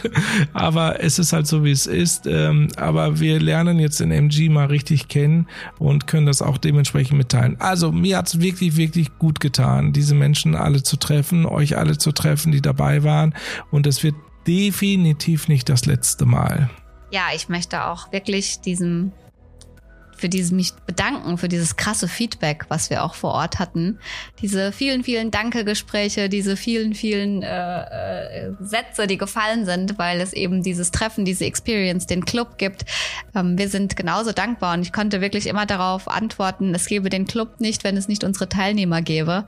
aber 0.52 1.02
es 1.02 1.18
ist 1.18 1.32
halt 1.32 1.46
so, 1.46 1.64
wie 1.64 1.70
es 1.70 1.86
ist. 1.86 2.26
Ähm, 2.26 2.68
aber 2.76 3.20
wir 3.20 3.40
lernen 3.40 3.78
jetzt 3.78 4.00
den 4.00 4.10
MG 4.10 4.48
mal 4.48 4.66
richtig 4.66 5.08
kennen 5.08 5.46
und 5.78 6.06
können 6.06 6.26
das 6.26 6.42
auch 6.42 6.58
dementsprechend 6.58 7.18
mitteilen. 7.18 7.56
Also 7.60 7.92
mir 7.92 8.18
hat's 8.18 8.40
wirklich, 8.40 8.76
wirklich 8.76 9.18
gut 9.18 9.40
getan, 9.40 9.92
diese 9.92 10.14
Menschen 10.14 10.54
alle 10.54 10.82
zu 10.82 10.96
treffen, 10.96 11.46
euch 11.46 11.76
alle 11.76 11.98
zu 11.98 12.12
treffen, 12.12 12.52
die 12.52 12.60
dabei 12.60 13.04
waren. 13.04 13.34
Und 13.70 13.86
es 13.86 14.02
wird 14.02 14.14
definitiv 14.46 15.48
nicht 15.48 15.68
das 15.68 15.86
letzte 15.86 16.26
Mal. 16.26 16.70
Ja, 17.10 17.28
ich 17.34 17.48
möchte 17.48 17.84
auch 17.84 18.12
wirklich 18.12 18.60
diesem 18.60 19.12
für 20.16 20.28
dieses 20.28 20.52
mich 20.52 20.72
bedanken, 20.86 21.38
für 21.38 21.48
dieses 21.48 21.76
krasse 21.76 22.08
Feedback, 22.08 22.66
was 22.68 22.90
wir 22.90 23.04
auch 23.04 23.14
vor 23.14 23.32
Ort 23.32 23.58
hatten. 23.58 23.98
Diese 24.40 24.72
vielen, 24.72 25.04
vielen 25.04 25.30
Danke-Gespräche, 25.30 26.28
diese 26.28 26.56
vielen, 26.56 26.94
vielen 26.94 27.42
äh, 27.42 28.46
äh, 28.46 28.52
Sätze, 28.60 29.06
die 29.06 29.18
gefallen 29.18 29.64
sind, 29.64 29.98
weil 29.98 30.20
es 30.20 30.32
eben 30.32 30.62
dieses 30.62 30.90
Treffen, 30.90 31.24
diese 31.24 31.44
Experience, 31.44 32.06
den 32.06 32.24
Club 32.24 32.58
gibt. 32.58 32.84
Ähm, 33.34 33.58
wir 33.58 33.68
sind 33.68 33.96
genauso 33.96 34.32
dankbar 34.32 34.74
und 34.74 34.82
ich 34.82 34.92
konnte 34.92 35.20
wirklich 35.20 35.46
immer 35.46 35.66
darauf 35.66 36.08
antworten, 36.08 36.74
es 36.74 36.86
gäbe 36.86 37.10
den 37.10 37.26
Club 37.26 37.60
nicht, 37.60 37.84
wenn 37.84 37.96
es 37.96 38.08
nicht 38.08 38.24
unsere 38.24 38.48
Teilnehmer 38.48 39.02
gäbe. 39.02 39.46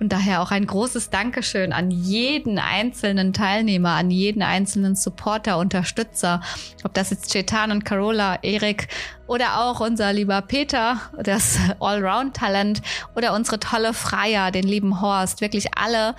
Und 0.00 0.12
daher 0.12 0.42
auch 0.42 0.50
ein 0.50 0.66
großes 0.66 1.10
Dankeschön 1.10 1.72
an 1.72 1.90
jeden 1.90 2.58
einzelnen 2.58 3.32
Teilnehmer, 3.32 3.90
an 3.90 4.10
jeden 4.10 4.42
einzelnen 4.42 4.94
Supporter, 4.94 5.58
Unterstützer, 5.58 6.40
ob 6.84 6.94
das 6.94 7.10
jetzt 7.10 7.32
Chetan 7.32 7.72
und 7.72 7.84
Carola, 7.84 8.38
Erik 8.42 8.88
oder 9.26 9.60
auch 9.60 9.80
unser 9.80 10.12
lieber 10.12 10.40
Peter, 10.42 11.00
das 11.22 11.58
Allround-Talent 11.80 12.80
oder 13.16 13.34
unsere 13.34 13.58
tolle 13.58 13.92
Freier, 13.92 14.52
den 14.52 14.64
lieben 14.64 15.00
Horst, 15.00 15.40
wirklich 15.40 15.76
alle, 15.76 16.14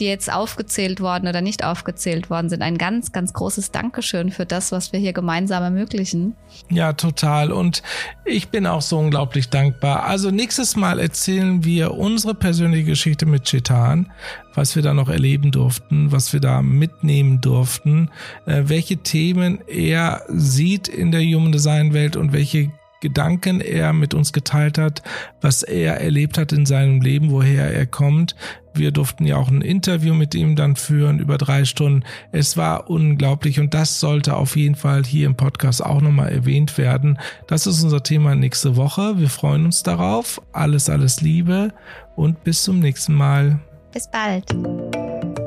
die 0.00 0.06
jetzt 0.06 0.32
aufgezählt 0.32 1.00
worden 1.00 1.28
oder 1.28 1.42
nicht 1.42 1.64
aufgezählt 1.64 2.30
worden 2.30 2.48
sind, 2.48 2.62
ein 2.62 2.78
ganz, 2.78 3.12
ganz 3.12 3.32
großes 3.32 3.70
Dankeschön 3.70 4.30
für 4.30 4.46
das, 4.46 4.72
was 4.72 4.92
wir 4.92 4.98
hier 4.98 5.12
gemeinsam 5.12 5.62
ermöglichen. 5.62 6.34
Ja, 6.70 6.94
total. 6.94 7.52
Und 7.52 7.82
ich 8.24 8.48
bin 8.48 8.66
auch 8.66 8.82
so 8.82 8.98
unglaublich 8.98 9.50
dankbar. 9.50 10.04
Also 10.04 10.30
nächstes 10.30 10.74
Mal 10.74 10.98
erzählen 10.98 11.64
wir 11.64 11.94
unsere 11.94 12.34
persönliche 12.34 12.84
Geschichte 12.84 13.26
mit 13.26 13.44
Chetan, 13.44 14.10
was 14.54 14.74
wir 14.74 14.82
da 14.82 14.94
noch 14.94 15.08
erleben 15.08 15.52
durften, 15.52 16.10
was 16.10 16.32
wir 16.32 16.40
da 16.40 16.62
mitnehmen 16.62 17.40
durften, 17.40 18.10
äh, 18.46 18.62
welche 18.66 18.96
Themen 18.96 19.60
er 19.68 20.22
sieht 20.28 20.88
in 20.88 21.12
der 21.12 21.22
Human 21.22 21.52
Design 21.52 21.92
Welt 21.92 22.16
und 22.16 22.32
welche 22.32 22.72
Gedanken 23.00 23.60
er 23.60 23.92
mit 23.92 24.14
uns 24.14 24.32
geteilt 24.32 24.78
hat, 24.78 25.02
was 25.40 25.62
er 25.62 26.00
erlebt 26.00 26.38
hat 26.38 26.52
in 26.52 26.66
seinem 26.66 27.00
Leben, 27.00 27.30
woher 27.30 27.72
er 27.72 27.86
kommt. 27.86 28.36
Wir 28.74 28.92
durften 28.92 29.26
ja 29.26 29.36
auch 29.36 29.48
ein 29.48 29.62
Interview 29.62 30.14
mit 30.14 30.34
ihm 30.34 30.54
dann 30.54 30.76
führen 30.76 31.18
über 31.18 31.38
drei 31.38 31.64
Stunden. 31.64 32.04
Es 32.30 32.56
war 32.56 32.88
unglaublich 32.88 33.58
und 33.58 33.74
das 33.74 34.00
sollte 34.00 34.36
auf 34.36 34.54
jeden 34.54 34.76
Fall 34.76 35.04
hier 35.04 35.26
im 35.26 35.34
Podcast 35.34 35.84
auch 35.84 36.00
nochmal 36.00 36.30
erwähnt 36.30 36.78
werden. 36.78 37.18
Das 37.46 37.66
ist 37.66 37.82
unser 37.82 38.02
Thema 38.02 38.34
nächste 38.34 38.76
Woche. 38.76 39.18
Wir 39.18 39.28
freuen 39.28 39.64
uns 39.64 39.82
darauf. 39.82 40.40
Alles, 40.52 40.88
alles 40.88 41.20
Liebe 41.20 41.72
und 42.16 42.44
bis 42.44 42.62
zum 42.62 42.78
nächsten 42.78 43.14
Mal. 43.14 43.58
Bis 43.92 44.08
bald. 44.08 44.44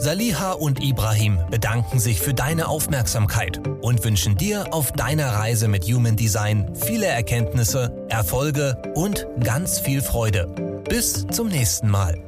Saliha 0.03 0.51
und 0.51 0.83
Ibrahim 0.83 1.39
bedanken 1.49 1.97
sich 1.97 2.19
für 2.19 2.33
deine 2.33 2.67
Aufmerksamkeit 2.67 3.65
und 3.81 4.03
wünschen 4.03 4.35
dir 4.35 4.73
auf 4.73 4.91
deiner 4.91 5.29
Reise 5.29 5.69
mit 5.69 5.85
Human 5.85 6.17
Design 6.17 6.69
viele 6.75 7.05
Erkenntnisse, 7.05 8.05
Erfolge 8.09 8.81
und 8.95 9.25
ganz 9.41 9.79
viel 9.79 10.01
Freude. 10.01 10.81
Bis 10.89 11.25
zum 11.27 11.47
nächsten 11.47 11.87
Mal. 11.87 12.21